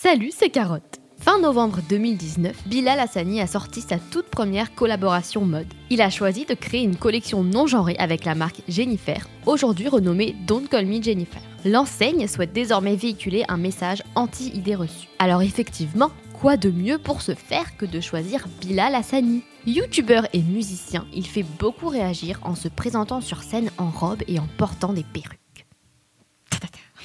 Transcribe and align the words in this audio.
Salut, 0.00 0.30
c'est 0.32 0.50
Carotte. 0.50 1.00
Fin 1.18 1.40
novembre 1.40 1.80
2019, 1.88 2.68
Bilal 2.68 3.00
Hassani 3.00 3.40
a 3.40 3.48
sorti 3.48 3.80
sa 3.80 3.98
toute 3.98 4.28
première 4.30 4.74
collaboration 4.76 5.44
mode. 5.44 5.66
Il 5.90 6.00
a 6.00 6.08
choisi 6.08 6.44
de 6.44 6.54
créer 6.54 6.82
une 6.82 6.94
collection 6.94 7.42
non 7.42 7.66
genrée 7.66 7.96
avec 7.98 8.24
la 8.24 8.36
marque 8.36 8.62
Jennifer, 8.68 9.26
aujourd'hui 9.44 9.88
renommée 9.88 10.36
Don't 10.46 10.68
Call 10.68 10.86
Me 10.86 11.02
Jennifer. 11.02 11.42
L'enseigne 11.64 12.28
souhaite 12.28 12.52
désormais 12.52 12.94
véhiculer 12.94 13.44
un 13.48 13.56
message 13.56 14.04
anti-idées 14.14 14.76
reçues. 14.76 15.08
Alors 15.18 15.42
effectivement, 15.42 16.12
quoi 16.32 16.56
de 16.56 16.70
mieux 16.70 16.98
pour 16.98 17.20
ce 17.20 17.34
faire 17.34 17.76
que 17.76 17.84
de 17.84 18.00
choisir 18.00 18.46
Bilal 18.60 18.94
Hassani? 18.94 19.42
Youtubeur 19.66 20.28
et 20.32 20.42
musicien, 20.42 21.06
il 21.12 21.26
fait 21.26 21.46
beaucoup 21.58 21.88
réagir 21.88 22.38
en 22.44 22.54
se 22.54 22.68
présentant 22.68 23.20
sur 23.20 23.42
scène 23.42 23.70
en 23.78 23.90
robe 23.90 24.22
et 24.28 24.38
en 24.38 24.46
portant 24.58 24.92
des 24.92 25.04
perruques. 25.04 25.40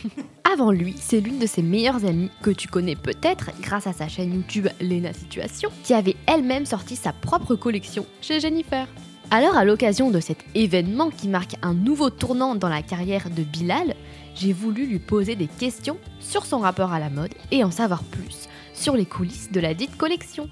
Avant 0.52 0.72
lui, 0.72 0.96
c'est 1.00 1.20
l'une 1.20 1.40
de 1.40 1.46
ses 1.46 1.62
meilleures 1.62 2.06
amies, 2.06 2.30
que 2.42 2.52
tu 2.52 2.68
connais 2.68 2.96
peut-être 2.96 3.52
grâce 3.62 3.88
à 3.88 3.94
sa 3.94 4.08
chaîne 4.08 4.34
YouTube 4.34 4.68
Lena 4.80 5.14
Situation, 5.14 5.70
qui 5.84 5.94
avait 5.94 6.16
elle-même 6.28 6.66
sorti 6.66 6.96
sa 6.96 7.14
propre 7.14 7.56
collection 7.56 8.06
chez 8.22 8.40
Jennifer. 8.40 8.88
Alors 9.32 9.58
à 9.58 9.66
l'occasion 9.66 10.12
de 10.12 10.20
cet 10.20 10.40
événement 10.54 11.10
qui 11.10 11.28
marque 11.28 11.56
un 11.62 11.74
nouveau 11.74 12.10
tournant 12.10 12.56
dans 12.56 12.70
la 12.70 12.82
carrière 12.82 13.30
de 13.30 13.44
Bilal, 13.44 13.96
j'ai 14.36 14.54
voulu 14.54 14.86
lui 14.86 15.00
poser 15.00 15.36
des 15.36 15.48
questions 15.48 15.98
sur 16.20 16.46
son 16.46 16.60
rapport 16.60 16.92
à 16.92 17.00
la 17.00 17.10
mode 17.10 17.34
et 17.52 17.64
en 17.64 17.72
savoir 17.72 18.04
plus 18.04 18.48
sur 18.74 18.96
les 18.96 19.06
coulisses 19.06 19.52
de 19.52 19.60
la 19.60 19.74
dite 19.74 19.98
collection. 19.98 20.50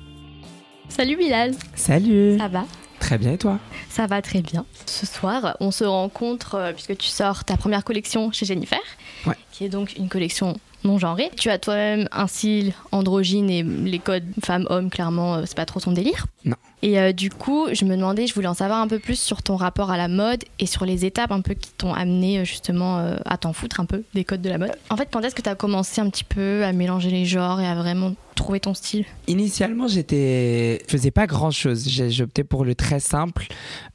Salut 0.90 1.16
Bilal 1.16 1.54
Salut 1.76 2.38
Ça 2.38 2.48
va? 2.48 2.66
Très 3.00 3.18
bien 3.18 3.34
et 3.34 3.38
toi? 3.38 3.60
Ça 3.90 4.08
va 4.08 4.22
très 4.22 4.42
bien. 4.42 4.66
Ce 4.86 5.06
soir, 5.06 5.58
on 5.60 5.72
se 5.72 5.84
rencontre 5.84 6.56
euh, 6.56 6.72
puisque 6.72 6.96
tu 6.98 7.08
sors 7.08 7.44
ta 7.44 7.58
première 7.58 7.84
collection 7.84 8.32
chez 8.32 8.46
Jennifer, 8.46 8.80
Ouais. 9.26 9.36
qui 9.52 9.66
est 9.66 9.70
donc 9.70 9.96
une 9.98 10.10
collection 10.10 10.58
non 10.84 10.98
genrée. 10.98 11.30
Tu 11.38 11.50
as 11.50 11.60
toi-même 11.60 12.08
un 12.12 12.26
style 12.28 12.74
androgyne 12.92 13.50
et 13.50 13.62
les 13.64 14.00
codes 14.00 14.26
femme-homme, 14.44 14.90
clairement, 14.90 15.36
euh, 15.36 15.44
c'est 15.46 15.56
pas 15.56 15.66
trop 15.68 15.80
ton 15.80 15.92
délire. 15.92 16.26
Non. 16.44 16.56
Et 16.82 17.00
euh, 17.00 17.12
du 17.12 17.30
coup, 17.30 17.68
je 17.72 17.86
me 17.86 17.96
demandais, 17.96 18.26
je 18.26 18.34
voulais 18.34 18.48
en 18.48 18.56
savoir 18.56 18.82
un 18.82 18.88
peu 18.88 18.98
plus 18.98 19.20
sur 19.20 19.44
ton 19.44 19.56
rapport 19.56 19.92
à 19.92 19.98
la 19.98 20.08
mode 20.08 20.44
et 20.58 20.66
sur 20.66 20.86
les 20.86 21.06
étapes 21.06 21.32
un 21.32 21.42
peu 21.42 21.54
qui 21.54 21.70
t'ont 21.78 21.94
amené 21.94 22.40
euh, 22.40 22.46
justement 22.46 22.98
euh, 22.98 23.18
à 23.26 23.38
t'en 23.38 23.54
foutre 23.54 23.80
un 23.80 23.86
peu 23.86 24.04
des 24.16 24.24
codes 24.24 24.42
de 24.42 24.50
la 24.50 24.58
mode. 24.58 24.72
En 24.90 24.98
fait, 24.98 25.08
quand 25.12 25.22
est-ce 25.22 25.36
que 25.36 25.44
tu 25.44 25.50
as 25.50 25.56
commencé 25.56 26.02
un 26.02 26.10
petit 26.10 26.24
peu 26.24 26.64
à 26.66 26.74
mélanger 26.74 27.12
les 27.12 27.26
genres 27.26 27.62
et 27.62 27.68
à 27.68 27.76
vraiment 27.76 28.16
trouver 28.34 28.60
ton 28.60 28.74
style? 28.74 29.06
Initialement, 29.28 29.88
j'étais, 29.88 30.82
je 30.88 30.92
faisais 30.92 31.12
pas 31.12 31.28
grand 31.28 31.52
chose. 31.52 31.88
Opté 32.22 32.44
pour 32.44 32.66
le 32.66 32.74
très 32.74 33.00
simple 33.00 33.48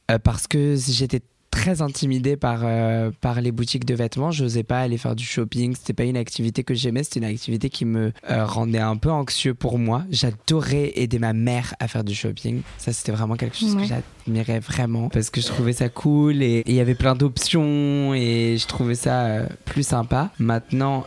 euh, 0.09 0.19
parce 0.19 0.47
que 0.47 0.75
j'étais 0.77 1.21
très 1.57 1.81
intimidée 1.81 2.37
par 2.37 2.61
euh, 2.63 3.09
par 3.19 3.41
les 3.41 3.51
boutiques 3.51 3.83
de 3.85 3.95
vêtements. 3.95 4.29
Je 4.31 4.43
n'osais 4.43 4.63
pas 4.63 4.79
aller 4.79 4.97
faire 4.97 5.15
du 5.15 5.25
shopping. 5.25 5.75
C'était 5.75 5.93
pas 5.93 6.03
une 6.03 6.15
activité 6.17 6.63
que 6.63 6.73
j'aimais. 6.75 7.03
C'était 7.03 7.19
une 7.19 7.25
activité 7.25 7.69
qui 7.69 7.83
me 7.85 8.11
euh, 8.29 8.45
rendait 8.45 8.77
un 8.79 8.95
peu 8.95 9.09
anxieux 9.11 9.53
pour 9.55 9.79
moi. 9.79 10.03
J'adorais 10.11 10.91
aider 10.95 11.17
ma 11.19 11.33
mère 11.33 11.73
à 11.79 11.87
faire 11.87 12.03
du 12.03 12.13
shopping. 12.13 12.61
Ça, 12.77 12.93
c'était 12.93 13.11
vraiment 13.11 13.35
quelque 13.35 13.57
chose 13.57 13.75
Ouais. 13.75 13.81
que 13.83 13.87
j'admirais 13.87 14.59
vraiment 14.59 15.09
parce 15.09 15.29
que 15.29 15.41
je 15.41 15.47
trouvais 15.47 15.73
ça 15.73 15.89
cool 15.89 16.41
et 16.43 16.63
il 16.67 16.73
y 16.75 16.79
avait 16.79 16.95
plein 16.95 17.15
d'options 17.15 18.13
et 18.13 18.57
je 18.59 18.67
trouvais 18.67 18.95
ça 18.95 19.25
euh, 19.25 19.47
plus 19.65 19.85
sympa. 19.85 20.31
Maintenant, 20.39 21.05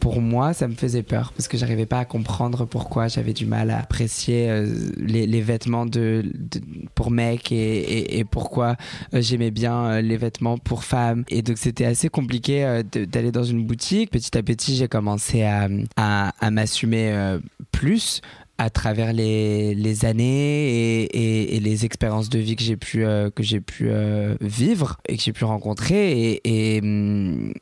pour 0.00 0.20
moi, 0.20 0.52
ça 0.52 0.66
me 0.68 0.74
faisait 0.74 1.02
peur 1.04 1.32
parce 1.36 1.46
que 1.48 1.56
j'arrivais 1.56 1.86
pas 1.86 2.00
à 2.00 2.04
comprendre 2.04 2.64
pourquoi 2.64 3.08
j'avais 3.08 3.32
du 3.34 3.46
mal 3.46 3.70
à 3.70 3.78
apprécier 3.78 4.64
les, 4.98 5.26
les 5.26 5.40
vêtements 5.40 5.86
de, 5.86 6.24
de- 6.34 6.60
pour 6.94 7.10
mecs 7.10 7.52
et, 7.52 7.56
et- 7.78 8.18
et 8.18 8.24
pourquoi 8.24 8.76
j'aimais 9.12 9.50
bien 9.50 9.91
euh, 9.92 10.00
les 10.00 10.16
vêtements 10.16 10.58
pour 10.58 10.84
femmes. 10.84 11.24
Et 11.28 11.42
donc 11.42 11.58
c'était 11.58 11.84
assez 11.84 12.08
compliqué 12.08 12.64
euh, 12.64 12.82
d'aller 12.82 13.32
dans 13.32 13.44
une 13.44 13.64
boutique. 13.64 14.10
Petit 14.10 14.36
à 14.36 14.42
petit, 14.42 14.76
j'ai 14.76 14.88
commencé 14.88 15.42
à, 15.42 15.68
à, 15.96 16.32
à 16.40 16.50
m'assumer 16.50 17.12
euh, 17.12 17.38
plus 17.70 18.20
à 18.62 18.70
travers 18.70 19.12
les, 19.12 19.74
les 19.74 20.04
années 20.04 20.68
et, 20.68 21.02
et- 21.04 21.56
et 21.56 21.60
les 21.60 21.84
expériences 21.84 22.28
de 22.28 22.38
vie 22.38 22.54
que 22.56 22.62
j'ai 22.62 22.76
pu, 22.76 23.04
euh, 23.04 23.28
que 23.30 23.42
j'ai 23.42 23.60
pu 23.60 23.88
euh, 23.88 24.36
vivre 24.40 24.98
et 25.08 25.16
que 25.16 25.22
j'ai 25.22 25.32
pu 25.32 25.44
rencontrer. 25.44 26.12
Et, 26.12 26.40
et, 26.44 26.76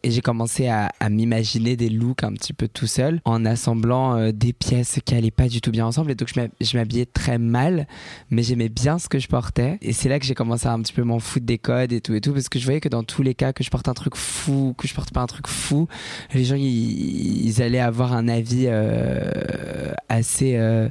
et 0.03 0.11
j'ai 0.11 0.21
commencé 0.21 0.69
à, 0.69 0.91
à 1.01 1.09
m'imaginer 1.09 1.77
des 1.77 1.89
looks 1.89 2.23
un 2.23 2.33
petit 2.33 2.53
peu 2.53 2.69
tout 2.69 2.87
seul 2.87 3.21
en 3.25 3.45
assemblant 3.47 4.17
euh, 4.17 4.33
des 4.33 4.53
pièces 4.53 4.99
qui 5.05 5.15
allaient 5.15 5.31
pas 5.31 5.49
du 5.49 5.61
tout 5.61 5.71
bien 5.71 5.87
ensemble. 5.87 6.11
Et 6.11 6.15
donc 6.15 6.29
je 6.61 6.77
m'habillais 6.77 7.07
très 7.07 7.39
mal, 7.39 7.87
mais 8.31 8.43
j'aimais 8.43 8.69
bien 8.69 8.99
ce 8.99 9.09
que 9.09 9.19
je 9.19 9.29
portais. 9.29 9.79
Et 9.81 9.93
c'est 9.95 10.09
là 10.11 10.19
que 10.19 10.27
j'ai 10.27 10.35
commencé 10.35 10.67
à 10.69 10.73
un 10.73 10.81
petit 10.83 10.93
peu 10.93 11.03
m'en 11.03 11.19
foutre 11.19 11.47
des 11.47 11.59
codes 11.59 11.93
et 11.93 12.01
tout 12.03 12.15
et 12.15 12.21
tout, 12.21 12.33
parce 12.35 12.49
que 12.51 12.59
je 12.59 12.65
voyais 12.65 12.81
que 12.81 12.91
dans 12.91 13.05
tous 13.05 13.23
les 13.23 13.35
cas, 13.35 13.53
que 13.55 13.65
je 13.65 13.71
porte 13.71 13.89
un 13.89 13.95
truc 13.95 14.17
fou, 14.17 14.75
que 14.77 14.87
je 14.87 14.95
porte 14.95 15.13
pas 15.13 15.23
un 15.23 15.27
truc 15.27 15.47
fou, 15.47 15.89
les 16.35 16.45
gens 16.45 16.57
ils, 16.57 17.47
ils 17.47 17.63
allaient 17.63 17.81
avoir 17.81 18.13
un 18.13 18.29
avis 18.29 18.67
euh, 18.67 19.93
assez 20.11 20.57
euh, 20.57 20.89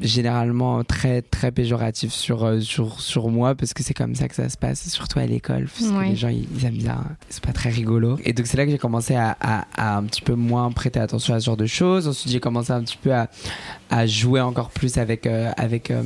généralement 0.00 0.82
très 0.84 1.20
très 1.20 1.52
péjoratif 1.52 2.10
sur, 2.10 2.44
euh, 2.44 2.60
sur, 2.60 2.98
sur 3.00 3.28
moi 3.28 3.54
parce 3.54 3.74
que 3.74 3.82
c'est 3.82 3.92
comme 3.92 4.14
ça 4.14 4.26
que 4.26 4.34
ça 4.34 4.48
se 4.48 4.56
passe 4.56 4.88
surtout 4.88 5.18
à 5.18 5.26
l'école 5.26 5.64
parce 5.66 5.90
que 5.90 5.96
Ouais. 5.98 6.08
les 6.08 6.16
gens 6.16 6.28
ils, 6.28 6.46
ils 6.56 6.64
aiment 6.64 6.78
bien 6.78 7.04
c'est 7.28 7.44
pas 7.44 7.52
très 7.52 7.68
rigolo 7.68 8.18
et 8.24 8.32
donc 8.32 8.46
c'est 8.46 8.56
là 8.56 8.64
que 8.64 8.70
j'ai 8.70 8.78
commencé 8.78 9.14
à, 9.14 9.36
à, 9.38 9.66
à 9.76 9.98
un 9.98 10.04
petit 10.04 10.22
peu 10.22 10.34
moins 10.34 10.70
prêter 10.72 10.98
attention 10.98 11.34
à 11.34 11.40
ce 11.40 11.44
genre 11.46 11.58
de 11.58 11.66
choses 11.66 12.08
ensuite 12.08 12.32
j'ai 12.32 12.40
commencé 12.40 12.72
un 12.72 12.80
petit 12.82 12.96
peu 12.96 13.12
à, 13.12 13.28
à 13.90 14.06
jouer 14.06 14.40
encore 14.40 14.70
plus 14.70 14.96
avec 14.96 15.26
euh, 15.26 15.52
avec 15.58 15.90
euh, 15.90 16.02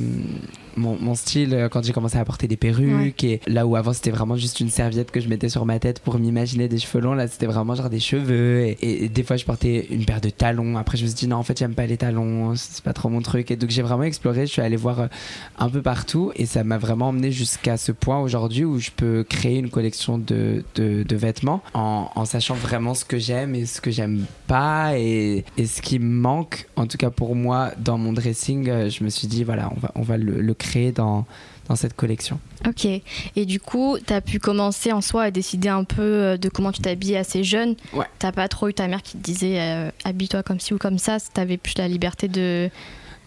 mon, 0.77 0.97
mon 0.99 1.15
style 1.15 1.53
euh, 1.53 1.69
quand 1.69 1.83
j'ai 1.83 1.93
commencé 1.93 2.17
à 2.17 2.25
porter 2.25 2.47
des 2.47 2.57
perruques 2.57 3.23
et 3.23 3.39
là 3.47 3.65
où 3.67 3.75
avant 3.75 3.93
c'était 3.93 4.11
vraiment 4.11 4.35
juste 4.35 4.59
une 4.59 4.69
serviette 4.69 5.11
que 5.11 5.19
je 5.19 5.27
mettais 5.29 5.49
sur 5.49 5.65
ma 5.65 5.79
tête 5.79 5.99
pour 5.99 6.17
m'imaginer 6.19 6.67
des 6.67 6.77
cheveux 6.79 7.01
longs 7.03 7.13
là 7.13 7.27
c'était 7.27 7.45
vraiment 7.45 7.75
genre 7.75 7.89
des 7.89 7.99
cheveux 7.99 8.61
et, 8.61 8.77
et- 8.81 9.05
et 9.05 9.09
des 9.09 9.23
fois 9.23 9.37
je 9.37 9.45
portais 9.45 9.87
une 9.89 10.05
paire 10.05 10.21
de 10.21 10.29
talons. 10.29 10.77
Après 10.77 10.97
je 10.97 11.03
me 11.03 11.07
suis 11.07 11.15
dit 11.15 11.27
non 11.27 11.37
en 11.37 11.43
fait 11.43 11.57
j'aime 11.59 11.73
pas 11.73 11.85
les 11.85 11.97
talons 11.97 12.53
c'est 12.55 12.83
pas 12.83 12.93
trop 12.93 13.09
mon 13.09 13.21
truc 13.21 13.51
et 13.51 13.55
donc 13.55 13.69
j'ai 13.69 13.81
vraiment 13.81 14.03
exploré 14.03 14.45
je 14.47 14.51
suis 14.51 14.61
allé 14.61 14.75
voir 14.75 14.99
euh, 15.01 15.07
un 15.59 15.69
peu 15.69 15.81
partout 15.81 16.31
et 16.35 16.45
ça 16.45 16.63
m'a 16.63 16.77
vraiment 16.77 17.09
emmené 17.09 17.31
jusqu'à 17.31 17.77
ce 17.77 17.91
point 17.91 18.19
aujourd'hui 18.19 18.65
où 18.65 18.79
je 18.79 18.91
peux 18.95 19.23
créer 19.27 19.57
une 19.57 19.69
collection 19.69 20.17
de, 20.17 20.63
de, 20.75 21.03
de 21.03 21.15
vêtements 21.15 21.61
en, 21.73 22.09
en 22.15 22.25
sachant 22.25 22.55
vraiment 22.55 22.93
ce 22.93 23.05
que 23.05 23.17
j'aime 23.19 23.55
et 23.55 23.65
ce 23.65 23.81
que 23.81 23.91
j'aime 23.91 24.25
pas 24.47 24.97
et, 24.97 25.43
et 25.57 25.65
ce 25.65 25.81
qui 25.81 25.99
me 25.99 26.05
manque. 26.21 26.67
En 26.75 26.85
tout 26.87 26.97
cas 26.97 27.09
pour 27.09 27.35
moi 27.35 27.71
dans 27.79 27.97
mon 27.97 28.13
dressing 28.13 28.69
euh, 28.69 28.89
je 28.89 29.03
me 29.03 29.09
suis 29.09 29.27
dit 29.27 29.43
voilà 29.43 29.71
on 29.75 29.79
va, 29.79 29.91
on 29.95 30.01
va 30.01 30.17
le, 30.17 30.41
le 30.41 30.53
créer 30.61 30.91
dans, 30.91 31.25
dans 31.67 31.75
cette 31.75 31.95
collection 31.95 32.39
Ok. 32.67 32.85
Et 32.85 33.45
du 33.45 33.59
coup, 33.59 33.97
tu 34.05 34.13
as 34.13 34.21
pu 34.21 34.39
commencer 34.39 34.91
en 34.91 35.01
soi 35.01 35.23
à 35.23 35.31
décider 35.31 35.67
un 35.69 35.83
peu 35.83 36.01
euh, 36.01 36.37
de 36.37 36.47
comment 36.49 36.71
tu 36.71 36.81
t'habilles 36.81 37.17
assez 37.17 37.43
jeune. 37.43 37.75
Ouais. 37.93 38.05
T'as 38.19 38.31
pas 38.31 38.47
trop 38.47 38.67
eu 38.69 38.73
ta 38.73 38.87
mère 38.87 39.01
qui 39.01 39.17
te 39.17 39.23
disait 39.23 39.59
euh, 39.59 39.89
habille-toi 40.03 40.43
comme 40.43 40.59
ci 40.59 40.73
ou 40.73 40.77
comme 40.77 40.97
ça. 40.99 41.17
T'avais 41.33 41.57
plus 41.57 41.73
la 41.77 41.87
liberté 41.87 42.27
de. 42.27 42.69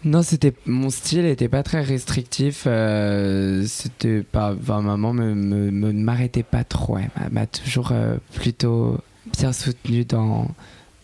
Non, 0.03 0.21
c'était 0.21 0.53
mon 0.67 0.91
style 0.91 1.25
était 1.25 1.49
pas 1.49 1.63
très 1.63 1.81
restrictif. 1.81 2.63
euh, 2.67 3.65
c'était 3.67 4.21
pas, 4.21 4.53
enfin, 4.53 4.81
maman 4.81 5.13
me, 5.13 5.33
me, 5.33 5.71
me- 5.71 5.91
m'arrêtait 5.93 6.43
pas 6.43 6.63
trop. 6.63 6.97
Elle 6.97 7.09
m'a, 7.19 7.29
m'a 7.41 7.45
toujours 7.47 7.89
euh, 7.91 8.17
plutôt 8.35 8.99
bien 9.37 9.51
soutenu 9.51 10.05
dans 10.05 10.47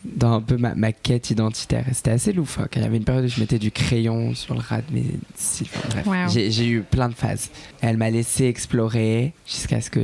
dans 0.03 0.33
un 0.33 0.41
peu 0.41 0.57
ma, 0.57 0.75
ma 0.75 0.91
quête 0.91 1.29
identitaire. 1.29 1.85
C'était 1.93 2.11
assez 2.11 2.33
loufoque. 2.33 2.73
Il 2.75 2.81
y 2.81 2.85
avait 2.85 2.97
une 2.97 3.03
période 3.03 3.25
où 3.25 3.27
je 3.27 3.39
mettais 3.39 3.59
du 3.59 3.71
crayon 3.71 4.33
sur 4.33 4.53
le 4.53 4.59
ras 4.59 4.81
de 4.81 4.93
mes 4.93 5.05
cils. 5.35 5.67
Enfin, 5.73 5.87
bref, 6.03 6.05
Wow. 6.07 6.49
j'ai, 6.49 6.67
eu 6.67 6.81
plein 6.81 7.09
de 7.09 7.13
phases. 7.13 7.49
Elle 7.81 7.97
m'a 7.97 8.09
laissé 8.09 8.45
explorer 8.45 9.33
jusqu'à 9.47 9.81
ce 9.81 9.89
que 9.89 10.01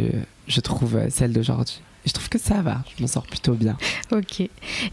je 0.47 0.59
trouve 0.61 0.95
euh, 0.95 1.07
celle 1.09 1.33
d'aujourd'hui. 1.33 1.81
Je 2.05 2.11
trouve 2.13 2.29
que 2.29 2.37
ça 2.39 2.61
va. 2.61 2.83
Je 2.95 3.01
m'en 3.01 3.07
sors 3.07 3.25
plutôt 3.25 3.53
bien. 3.53 3.77
Ok. 4.11 4.41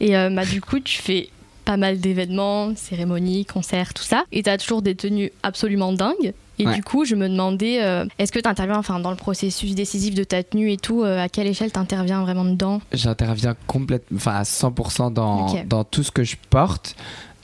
Et 0.01 0.17
euh, 0.17 0.31
bah, 0.31 0.45
du 0.45 0.61
coup, 0.61 0.81
tu 0.81 0.99
fais 1.01 1.29
pas 1.65 1.77
mal 1.77 1.99
d'événements, 1.99 2.75
cérémonies, 2.77 3.45
concerts, 3.45 3.95
tout 3.95 4.03
ça. 4.03 4.25
Et 4.33 4.43
tu 4.43 4.51
as 4.51 4.59
toujours 4.59 4.83
des 4.83 4.95
tenues 4.95 5.31
absolument 5.43 5.93
dingues. 5.93 6.33
Et 6.61 6.67
Ouais. 6.69 6.75
du 6.77 6.85
coup, 6.85 7.05
je 7.05 7.17
me 7.17 7.29
demandais, 7.29 7.83
euh, 7.83 8.05
est-ce 8.21 8.31
que 8.31 8.39
tu 8.39 8.49
interviens 8.49 8.79
enfin, 8.79 9.01
dans 9.01 9.11
le 9.11 9.17
processus 9.17 9.75
décisif 9.75 10.15
de 10.15 10.23
ta 10.23 10.43
tenue 10.45 10.71
et 10.71 10.77
tout 10.77 11.03
euh, 11.03 11.19
À 11.21 11.29
quelle 11.29 11.49
échelle 11.49 11.73
tu 11.73 11.79
interviens 11.81 12.23
vraiment 12.23 12.45
dedans? 12.45 12.81
J'interviens 12.93 13.57
complètement, 13.67 14.17
enfin 14.19 14.35
à 14.37 14.43
100% 14.45 15.13
dans, 15.13 15.53
dans 15.67 15.83
tout 15.83 16.05
ce 16.05 16.13
que 16.13 16.23
je 16.23 16.37
porte. 16.51 16.95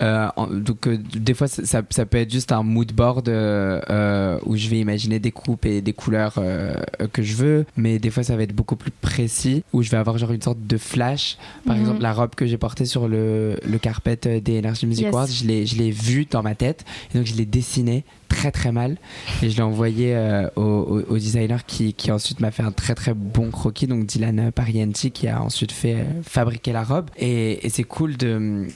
Euh, 0.02 0.28
donc 0.50 0.86
euh, 0.86 0.96
des 1.14 1.34
fois 1.34 1.46
ça, 1.46 1.82
ça- 1.90 2.06
peut 2.06 2.16
être 2.18 2.30
juste 2.32 2.52
un 2.52 2.62
mood 2.62 2.90
board 2.92 3.28
euh, 3.28 3.80
euh, 3.90 4.38
où 4.46 4.56
je 4.56 4.68
vais 4.68 4.78
imaginer 4.78 5.18
des 5.18 5.30
coupes 5.30 5.66
et 5.66 5.82
des 5.82 5.92
couleurs 5.92 6.34
euh, 6.38 6.74
que 7.12 7.22
je 7.22 7.34
veux, 7.36 7.66
mais 7.76 7.98
des 7.98 8.10
fois 8.10 8.22
ça 8.22 8.34
va 8.36 8.42
être 8.44 8.54
beaucoup 8.54 8.76
plus 8.76 8.90
précis 8.90 9.62
où 9.72 9.82
je 9.82 9.90
vais 9.90 9.98
avoir 9.98 10.16
genre 10.18 10.32
une 10.32 10.40
sorte 10.42 10.66
de 10.66 10.78
flash. 10.78 11.36
Par 11.66 11.76
Mhm. 11.76 11.82
exemple 11.82 12.02
la 12.02 12.12
robe 12.12 12.34
que 12.34 12.46
j'ai 12.46 12.56
portée 12.56 12.86
sur 12.86 13.08
le, 13.08 13.56
le 13.68 13.78
carpet 13.78 14.18
euh, 14.26 14.40
des 14.40 14.58
Energy 14.58 14.86
Music 14.86 15.04
Yes. 15.04 15.14
Awards, 15.14 15.26
je 15.28 15.44
l'ai 15.46 15.66
je 15.66 15.76
l'ai 15.76 15.90
vue 15.90 16.26
dans 16.30 16.42
ma 16.42 16.54
tête 16.54 16.84
et 17.14 17.18
donc 17.18 17.26
je 17.26 17.34
l'ai 17.34 17.44
dessinée 17.46 18.04
très 18.30 18.50
très 18.50 18.72
mal. 18.72 18.96
Et 19.42 19.50
je 19.50 19.56
l'ai 19.56 19.62
envoyé 19.62 20.14
euh, 20.16 20.48
au, 20.56 20.62
au- 20.62 21.02
au 21.14 21.18
designer 21.18 21.66
qui, 21.66 21.92
qui 21.92 22.10
ensuite 22.10 22.40
m'a 22.40 22.50
fait 22.50 22.62
un 22.62 22.72
très 22.72 22.94
très 22.94 23.12
bon 23.12 23.50
croquis. 23.50 23.86
Donc 23.86 24.06
Dylan 24.06 24.50
Parienti 24.52 25.10
qui 25.10 25.28
a 25.28 25.42
ensuite 25.42 25.72
fait 25.72 25.96
euh, 25.96 26.04
fabriquer 26.22 26.72
la 26.72 26.82
robe. 26.84 27.10
Et, 27.18 27.66
et 27.66 27.68
c'est 27.68 27.84
cool 27.84 28.16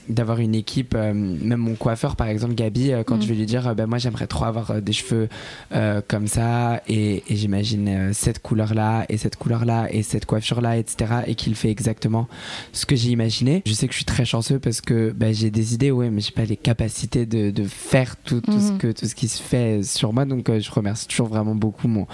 d'avoir 0.08 0.38
une 0.40 0.54
équipe 0.54 0.94
euh, 0.96 1.14
même 1.14 1.60
mon 1.60 1.74
coiffeur 1.76 2.16
par 2.16 2.26
exemple 2.28 2.54
Gabi 2.54 2.90
quand 3.06 3.14
Mm. 3.16 3.22
je 3.22 3.28
vais 3.28 3.34
lui 3.36 3.46
dire 3.46 3.74
bah, 3.76 3.86
moi 3.86 3.98
j'aimerais 3.98 4.26
trop 4.26 4.44
avoir 4.44 4.82
des 4.82 4.92
cheveux 4.92 5.28
comme 6.08 6.26
ça. 6.26 6.82
Et, 6.88 7.22
et 7.28 7.36
j'imagine 7.36 8.12
cette 8.12 8.40
couleur 8.40 8.74
là 8.74 9.06
et 9.08 9.16
cette 9.16 9.36
couleur 9.36 9.64
là 9.64 9.86
et 9.90 10.02
cette 10.02 10.26
coiffure 10.26 10.60
là 10.60 10.76
etc 10.76 11.12
et 11.26 11.34
qu'il 11.36 11.54
fait 11.54 11.70
exactement 11.70 12.28
ce 12.72 12.84
que 12.86 12.96
j'ai 12.96 13.10
imaginé. 13.10 13.62
Je 13.66 13.72
sais 13.72 13.86
que 13.86 13.92
je 13.92 13.98
suis 13.98 14.04
très 14.04 14.24
chanceux 14.24 14.58
parce 14.58 14.80
que 14.80 15.12
bah, 15.12 15.32
j'ai 15.32 15.50
des 15.50 15.74
idées 15.74 15.90
ouais 15.90 16.10
mais 16.10 16.20
j'ai 16.20 16.32
pas 16.32 16.44
les 16.44 16.56
capacités 16.56 17.24
de, 17.26 17.50
de 17.50 17.64
faire 17.64 18.16
tout, 18.16 18.40
tout 18.40 18.60
ce 18.60 18.64
Mhm. 18.72 18.78
que 18.78 18.92
tout 18.92 19.06
ce 19.06 19.14
qui 19.14 19.28
se 19.28 19.40
fait 19.44 19.82
sur 19.82 20.12
moi. 20.12 20.24
Donc 20.24 20.48
euh, 20.48 20.60
je 20.60 20.70
remercie 20.70 21.06
toujours 21.06 21.28
vraiment 21.28 21.54
beaucoup 21.54 21.88
mon 21.88 22.06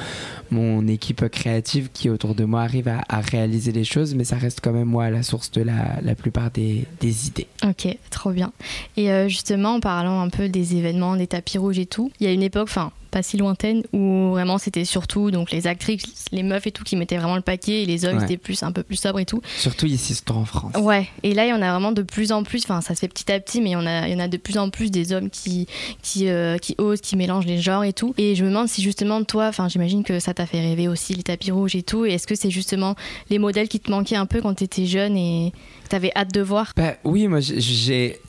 mon 0.51 0.87
équipe 0.89 1.29
créative 1.29 1.91
qui 1.93 2.11
autour 2.11 2.35
de 2.35 2.45
moi 2.45 2.63
arrive 2.63 2.89
à, 2.89 3.21
réaliser 3.21 3.73
les 3.73 3.85
choses. 3.85 4.15
Mais 4.15 4.25
ça 4.25 4.37
reste 4.37 4.61
quand 4.63 4.73
même 4.73 4.89
moi 4.89 5.11
la 5.11 5.23
source 5.23 5.51
de 5.51 5.63
la, 5.63 6.01
la 6.03 6.15
plupart 6.15 6.51
des, 6.51 6.87
des 7.01 7.29
idées. 7.29 7.47
Ok, 7.65 7.97
trop 8.11 8.31
bien. 8.31 8.53
Et 8.97 9.11
euh, 9.11 9.29
justement, 9.29 9.75
en 9.75 9.81
parlant 9.81 10.21
un 10.21 10.29
peu 10.29 10.49
des 10.49 10.77
événements, 10.77 11.17
des 11.17 11.27
tapis 11.27 11.59
rouges 11.59 11.79
et 11.79 11.87
tout, 11.87 12.11
il 12.21 12.27
y 12.27 12.31
a 12.31 12.33
une 12.33 12.43
époque, 12.43 12.69
enfin, 12.69 12.93
pas 13.11 13.23
si 13.23 13.37
lointaine, 13.37 13.83
où 13.93 14.31
vraiment 14.31 14.59
c'était 14.59 14.85
surtout 14.85 15.31
donc 15.31 15.51
les 15.51 15.67
actrices, 15.67 16.27
les 16.33 16.43
meufs 16.43 16.67
et 16.67 16.73
tout 16.73 16.85
qui 16.85 16.97
mettaient 16.97 17.17
vraiment 17.19 17.37
le 17.37 17.43
paquet 17.43 17.83
et 17.83 17.87
les 17.87 18.05
hommes 18.05 18.19
Ouais. 18.19 18.25
étaient 18.25 18.37
plus 18.37 18.63
un 18.63 18.73
peu 18.73 18.83
plus 18.83 18.97
sobres 18.97 19.19
et 19.21 19.25
tout. 19.27 19.41
surtout 19.59 19.87
ici 19.87 20.15
surtout 20.15 20.35
en 20.35 20.45
France 20.45 20.73
Ouais, 20.79 21.07
et 21.23 21.35
là 21.35 21.47
il 21.47 21.51
y 21.51 21.53
en 21.53 21.63
a 21.63 21.71
vraiment 21.71 21.93
de 21.93 22.03
plus 22.03 22.33
en 22.33 22.43
plus, 22.43 22.63
enfin 22.65 22.81
ça 22.81 22.95
se 22.95 23.01
fait 23.01 23.09
petit 23.09 23.31
à 23.33 23.39
petit, 23.41 23.61
mais 23.61 23.71
il 23.71 23.73
y 23.73 23.77
en 23.77 23.87
a, 23.87 24.09
il 24.09 24.13
y 24.13 24.17
en 24.17 24.21
a 24.21 24.29
de 24.29 24.37
plus 24.37 24.59
en 24.59 24.71
plus 24.71 24.91
des 24.91 25.13
hommes 25.13 25.31
qui, 25.31 25.67
qui, 26.03 26.29
euh, 26.29 26.59
qui 26.59 26.75
osent, 26.79 27.01
qui 27.01 27.17
mélangent 27.17 27.47
les 27.47 27.59
genres 27.61 27.85
et 27.85 27.93
tout. 27.93 28.15
Et 28.19 28.35
je 28.35 28.45
me 28.45 28.49
demande 28.51 28.69
si 28.69 28.83
justement 28.83 29.23
toi, 29.25 29.49
enfin 29.49 29.69
j'imagine 29.69 30.03
que 30.05 30.19
ça 30.21 30.35
t'a 30.35 30.47
fait 30.47 30.61
rêver 30.61 30.89
aussi 30.89 31.15
les 31.15 31.23
tapis 31.23 31.51
rouges 31.51 31.77
et 31.77 31.83
tout, 31.83 32.05
et 32.07 32.15
est-ce 32.15 32.27
que 32.27 32.35
c'est 32.35 32.51
justement 32.51 32.95
les 33.29 33.39
modèles 33.39 33.69
qui 33.69 33.81
te 33.81 33.91
manquaient 33.91 34.17
un 34.17 34.27
peu 34.27 34.41
quand 34.41 34.55
t'étais 34.55 34.87
jeune 34.87 35.17
et 35.17 35.53
que 35.85 35.89
t'avais 35.89 36.13
hâte 36.17 36.33
de 36.35 36.41
voir? 36.41 36.73
Bah 36.77 36.95
oui, 37.05 37.27
moi 37.29 37.41
j'ai. 37.41 38.21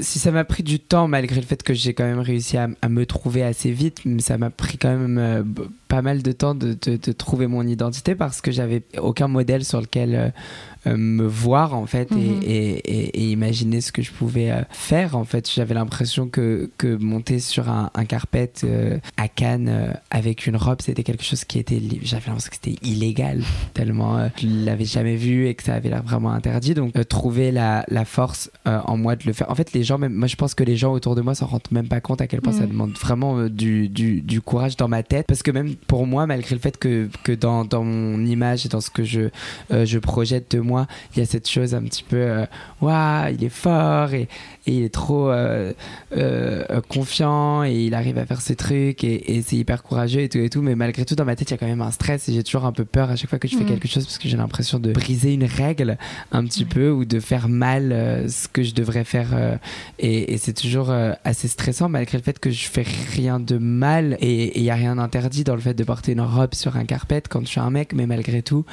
Si 0.00 0.18
ça 0.18 0.30
m'a 0.30 0.44
pris 0.44 0.62
du 0.62 0.80
temps, 0.80 1.08
malgré 1.08 1.40
le 1.40 1.46
fait 1.46 1.62
que 1.62 1.74
j'ai 1.74 1.94
quand 1.94 2.04
même 2.04 2.20
réussi 2.20 2.56
à, 2.56 2.68
me 2.88 3.06
trouver 3.06 3.42
assez 3.42 3.70
vite, 3.70 4.02
ça 4.18 4.38
m'a 4.38 4.50
pris 4.50 4.78
quand 4.78 4.96
même 4.96 5.18
euh, 5.18 5.42
pas 5.88 6.02
mal 6.02 6.22
de 6.22 6.32
temps 6.32 6.54
de, 6.54 6.74
trouver 7.12 7.46
mon 7.46 7.66
identité 7.66 8.14
parce 8.14 8.40
que 8.40 8.50
j'avais 8.50 8.82
aucun 8.98 9.28
modèle 9.28 9.64
sur 9.64 9.80
lequel 9.80 10.14
euh, 10.14 10.28
me 10.86 11.26
voir 11.26 11.74
en 11.74 11.86
fait 11.86 12.10
et- 12.12 12.14
Mhm. 12.14 12.40
et, 12.42 12.70
et- 12.84 13.20
et 13.22 13.30
imaginer 13.30 13.80
ce 13.80 13.92
que 13.92 14.02
je 14.02 14.12
pouvais 14.12 14.50
euh, 14.50 14.62
faire. 14.70 15.16
En 15.16 15.24
fait, 15.24 15.50
j'avais 15.50 15.74
l'impression 15.74 16.28
que, 16.28 16.70
que 16.78 16.96
monter 16.96 17.38
sur 17.38 17.68
un, 17.68 17.90
un 17.94 18.04
carpet 18.04 18.52
euh, 18.64 18.98
à 19.16 19.28
Cannes 19.28 19.68
euh, 19.68 19.92
avec 20.10 20.46
une 20.46 20.56
robe, 20.56 20.80
c'était 20.82 21.02
quelque 21.02 21.24
chose 21.24 21.44
qui 21.44 21.58
était. 21.58 21.80
J'avais 22.02 22.26
l'impression 22.26 22.50
que 22.50 22.56
c'était 22.62 22.86
illégal 22.86 23.42
tellement 23.72 24.18
euh, 24.18 24.28
je 24.40 24.46
l'avais 24.46 24.84
jamais 24.84 25.16
vu 25.16 25.46
et 25.48 25.54
que 25.54 25.62
ça 25.62 25.74
avait 25.74 25.88
l'air 25.88 26.02
vraiment 26.02 26.30
interdit. 26.32 26.74
Donc 26.74 26.96
euh, 26.96 27.04
trouver 27.04 27.50
la, 27.52 27.84
la 27.88 28.04
force 28.04 28.50
euh, 28.66 28.80
en 28.84 28.96
moi 28.96 29.16
de 29.16 29.24
le 29.26 29.32
faire. 29.32 29.50
En 29.50 29.54
fait, 29.54 29.72
les 29.72 29.82
gens, 29.84 29.98
même 29.98 30.12
moi, 30.14 30.26
je 30.28 30.36
pense 30.36 30.54
que 30.54 30.64
les 30.64 30.76
gens 30.76 30.92
autour 30.92 31.14
de 31.14 31.20
moi 31.22 31.34
s'en 31.34 31.46
rendent 31.46 31.62
même 31.70 31.88
pas 31.88 32.00
compte 32.00 32.20
à 32.20 32.26
quel 32.26 32.40
point 32.40 32.52
ça 32.52 32.62
Mhm. 32.64 32.68
demande 32.70 32.92
vraiment 32.98 33.38
euh, 33.38 33.48
du, 33.48 33.88
du, 33.88 34.20
du 34.20 34.40
courage 34.40 34.76
dans 34.76 34.88
ma 34.88 35.02
tête. 35.02 35.26
Parce 35.26 35.42
que 35.42 35.50
même 35.50 35.74
pour 35.86 36.06
moi, 36.06 36.26
malgré 36.26 36.54
le 36.54 36.60
fait 36.60 36.76
que, 36.78 37.08
que 37.22 37.32
dans, 37.32 37.64
dans 37.64 37.84
mon 37.84 38.24
image 38.24 38.66
et 38.66 38.68
dans 38.68 38.80
ce 38.80 38.90
que 38.90 39.04
je, 39.04 39.28
euh, 39.72 39.84
je 39.84 39.98
projette 39.98 40.52
de 40.52 40.60
moi, 40.60 40.73
il 41.14 41.20
y 41.20 41.22
a 41.22 41.26
cette 41.26 41.48
chose 41.48 41.74
un 41.74 41.82
petit 41.82 42.02
peu, 42.02 42.44
waouh, 42.80 43.32
il 43.34 43.44
est 43.44 43.48
fort 43.48 44.14
et, 44.14 44.28
et 44.66 44.72
il 44.78 44.82
est 44.84 44.92
trop 44.94 45.30
euh, 45.30 45.72
euh, 46.16 46.80
confiant 46.88 47.64
et 47.64 47.84
il 47.86 47.94
arrive 47.94 48.18
à 48.18 48.26
faire 48.26 48.40
ses 48.40 48.56
trucs 48.56 49.04
et, 49.04 49.36
et 49.36 49.42
c'est 49.42 49.56
hyper 49.56 49.82
courageux 49.82 50.20
et 50.20 50.28
tout 50.28 50.38
et 50.38 50.50
tout. 50.50 50.62
Mais 50.62 50.74
malgré 50.74 51.04
tout, 51.04 51.14
dans 51.14 51.24
ma 51.24 51.36
tête, 51.36 51.50
il 51.50 51.52
y 51.52 51.54
a 51.54 51.58
quand 51.58 51.66
même 51.66 51.82
un 51.82 51.90
stress 51.90 52.28
et 52.28 52.32
j'ai 52.32 52.42
toujours 52.42 52.64
un 52.64 52.72
peu 52.72 52.84
peur 52.84 53.10
à 53.10 53.16
chaque 53.16 53.30
fois 53.30 53.38
que 53.38 53.48
je 53.48 53.56
fais 53.56 53.64
Mhm. 53.64 53.70
quelque 53.70 53.88
chose 53.88 54.04
parce 54.04 54.18
que 54.18 54.28
j'ai 54.28 54.36
l'impression 54.36 54.78
de 54.78 54.92
briser 54.92 55.32
une 55.34 55.44
règle 55.44 55.96
un 56.32 56.44
petit 56.44 56.64
peu 56.64 56.90
ou 56.90 57.04
de 57.04 57.20
faire 57.20 57.48
mal 57.48 57.92
euh, 57.92 58.28
ce 58.28 58.48
que 58.48 58.62
je 58.62 58.74
devrais 58.74 59.04
faire. 59.04 59.28
et 59.98 60.34
et 60.34 60.38
c'est 60.38 60.52
toujours 60.54 60.90
assez 61.24 61.48
stressant 61.48 61.88
malgré 61.88 62.18
le 62.18 62.22
fait 62.24 62.38
que 62.38 62.50
je 62.50 62.66
fais 62.68 62.84
rien 63.14 63.40
de 63.40 63.58
mal 63.58 64.16
et 64.20 64.58
il 64.58 64.64
y 64.64 64.70
a 64.70 64.74
rien 64.74 64.96
d'interdit 64.96 65.44
dans 65.44 65.54
le 65.54 65.60
fait 65.60 65.74
de 65.74 65.84
porter 65.84 66.12
une 66.12 66.20
robe 66.20 66.54
sur 66.54 66.76
un 66.76 66.84
carpet 66.84 67.22
quand 67.28 67.40
je 67.40 67.46
suis 67.46 67.60
un 67.60 67.70
mec. 67.70 67.92
Mais 67.94 68.06
malgré 68.06 68.42
tout, 68.42 68.64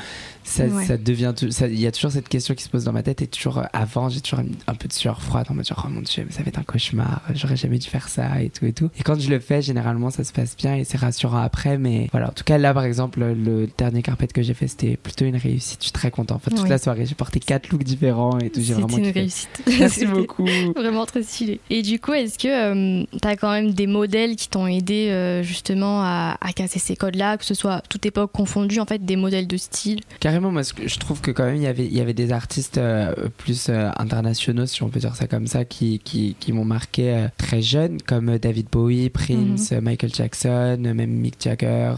ça, 0.44 0.65
Ouais. 0.65 0.86
ça 0.86 0.98
devient. 0.98 1.33
tout- 1.36 1.51
ça- 1.51 1.68
Il 1.68 1.80
y 1.80 1.88
a 1.88 1.90
toujours 1.91 2.11
cette 2.11 2.29
question 2.29 2.55
qui 2.55 2.63
se 2.63 2.69
pose 2.69 2.83
dans 2.85 2.91
ma 2.93 3.03
tête 3.03 3.21
et 3.21 3.27
toujours 3.27 3.59
euh, 3.59 3.63
avant, 3.73 4.09
j'ai 4.09 4.21
toujours 4.21 4.39
un, 4.39 4.45
un 4.71 4.73
peu 4.75 4.88
de 4.88 4.93
sueur 4.93 5.21
froide 5.21 5.47
en 5.49 5.53
me 5.53 5.61
disant 5.63 5.75
oh 5.85 5.89
mon 5.89 6.01
dieu, 6.01 6.23
mais 6.25 6.31
ça 6.31 6.41
va 6.43 6.47
être 6.49 6.59
un 6.59 6.63
cauchemar, 6.63 7.21
j'aurais 7.35 7.55
jamais 7.55 7.77
dû 7.77 7.88
faire 7.89 8.07
ça 8.09 8.41
et 8.41 8.49
tout 8.49 8.65
et 8.65 8.73
tout. 8.73 8.89
Et 8.97 9.03
quand 9.03 9.19
je 9.19 9.29
le 9.29 9.39
fais, 9.39 9.61
généralement, 9.61 10.09
ça 10.09 10.23
se 10.23 10.33
passe 10.33 10.55
bien 10.57 10.75
et 10.75 10.83
c'est 10.83 10.97
rassurant 10.97 11.38
après. 11.41 11.77
Mais 11.77 12.07
voilà, 12.11 12.29
en 12.29 12.33
tout 12.33 12.43
cas, 12.43 12.57
là 12.57 12.73
par 12.73 12.83
exemple, 12.85 13.19
le 13.19 13.67
dernier 13.77 14.01
carpet 14.01 14.27
que 14.27 14.41
j'ai 14.41 14.53
fait, 14.53 14.67
c'était 14.67 14.97
plutôt 14.97 15.25
une 15.25 15.35
réussite. 15.35 15.77
Je 15.79 15.85
suis 15.85 15.91
très 15.91 16.11
content. 16.11 16.35
Enfin, 16.35 16.51
toute 16.51 16.63
Oui. 16.63 16.69
la 16.69 16.77
soirée, 16.77 17.05
j'ai 17.05 17.15
porté 17.15 17.39
quatre 17.39 17.69
looks 17.69 17.83
différents 17.83 18.38
et 18.39 18.49
tout. 18.49 18.61
J'ai 18.61 18.73
vraiment 18.73 18.97
une 18.97 19.05
kiffé. 19.05 19.19
réussite. 19.21 19.61
Merci 19.79 20.05
beaucoup. 20.05 20.45
Vraiment 20.75 21.05
très 21.05 21.23
stylé. 21.23 21.59
Et 21.69 21.81
du 21.81 21.99
coup, 21.99 22.13
est-ce 22.13 22.38
que 22.38 23.03
tu 23.03 23.27
as 23.27 23.35
quand 23.35 23.51
même 23.51 23.71
des 23.71 23.88
modèles 23.88 24.35
qui 24.35 24.49
t'ont 24.49 24.67
aidé 24.67 25.09
euh, 25.09 25.43
justement 25.43 26.01
à, 26.01 26.38
à 26.41 26.53
casser 26.53 26.79
ces 26.79 26.95
codes-là, 26.95 27.38
que 27.38 27.45
ce 27.45 27.53
soit 27.53 27.81
toute 27.89 28.05
époque 28.05 28.31
confondue, 28.31 28.79
en 28.79 28.85
fait, 28.85 29.03
des 29.05 29.15
modèles 29.15 29.47
de 29.47 29.57
style? 29.57 30.01
Carrément, 30.19 30.51
moi 30.51 30.63
ce 30.63 30.73
que 30.73 30.88
je 30.88 30.97
trouve 30.99 31.21
que 31.21 31.31
quand 31.31 31.45
même 31.45 31.55
il 31.55 31.61
y 31.63 31.67
avait, 31.67 31.81
il 31.86 31.94
y 31.94 32.01
avait 32.01 32.13
des 32.13 32.31
artistes 32.31 32.78
euh, 32.78 33.13
plus 33.38 33.68
euh, 33.69 33.89
internationaux, 33.98 34.66
si 34.66 34.83
on 34.83 34.89
peut 34.89 35.00
dire 35.00 35.16
ça 35.16 35.28
comme 35.28 35.48
ça, 35.48 35.66
qui, 35.66 36.00
qui, 36.00 36.36
qui 36.39 36.54
m'ont 36.54 36.66
marqué 36.66 37.13
euh, 37.13 37.28
très 37.38 37.62
jeune, 37.62 38.01
comme 38.01 38.38
David 38.38 38.68
Bowie, 38.72 39.10
Prince, 39.10 39.72
euh, 39.72 39.81
Michael 39.81 40.13
Jackson, 40.13 40.78
même 40.80 41.12
Mick 41.12 41.36
Jagger, 41.39 41.94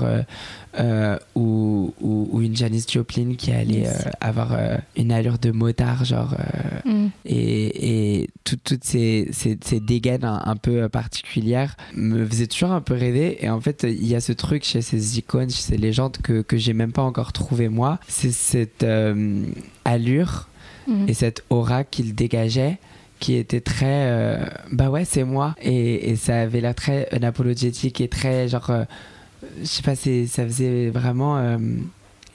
euh, 0.79 1.17
ou, 1.35 1.93
ou, 2.01 2.29
ou 2.31 2.41
une 2.41 2.55
Janis 2.55 2.85
Joplin 2.91 3.35
qui 3.37 3.51
allait 3.51 3.81
Yes. 3.81 4.05
euh, 4.05 4.09
avoir 4.21 4.53
euh, 4.53 4.77
une 4.97 5.11
allure 5.11 5.37
de 5.37 5.51
motard, 5.51 6.05
genre. 6.05 6.35
Mm. 6.85 7.07
et, 7.25 8.21
et 8.21 8.29
tout- 8.43 8.57
toutes 8.63 8.83
ces, 8.83 9.29
ces, 9.31 9.57
ces 9.63 9.79
dégaines 9.79 10.23
un, 10.25 10.41
un 10.45 10.55
peu 10.55 10.89
particulières 10.89 11.75
me 11.95 12.25
faisaient 12.25 12.47
toujours 12.47 12.71
un 12.71 12.81
peu 12.81 12.93
rêver. 12.93 13.43
Et 13.43 13.49
en 13.49 13.61
fait, 13.61 13.83
il 13.87 14.05
y 14.07 14.15
a 14.15 14.21
ce 14.21 14.31
truc 14.33 14.63
chez 14.63 14.81
ces 14.81 15.17
icônes, 15.19 15.49
chez 15.49 15.61
ces 15.61 15.77
légendes 15.77 16.17
que, 16.23 16.41
que 16.41 16.57
j'ai 16.57 16.73
même 16.73 16.91
pas 16.91 17.03
encore 17.03 17.33
trouvé 17.33 17.69
moi. 17.69 17.99
C'est 18.07 18.31
cette 18.31 18.85
allure 19.85 20.47
Mhm. 20.85 21.07
et 21.07 21.13
cette 21.13 21.43
aura 21.49 21.85
qu'il 21.85 22.13
dégageait 22.13 22.77
qui 23.21 23.35
était 23.35 23.61
très 23.61 23.85
euh, 24.12 24.45
bah 24.74 24.89
ouais 24.89 25.05
c'est 25.05 25.24
moi 25.24 25.55
et, 25.62 26.09
et 26.09 26.17
ça 26.17 26.41
avait 26.41 26.59
l'air 26.59 26.75
très 26.75 27.07
unapologétique 27.13 28.01
et 28.01 28.09
très 28.09 28.50
genre 28.50 28.69
euh, 28.69 28.83
je 29.62 29.65
sais 29.65 29.81
pas 29.83 29.95
ça 29.95 30.45
faisait 30.45 30.89
vraiment 30.89 31.38
euh, 31.38 31.57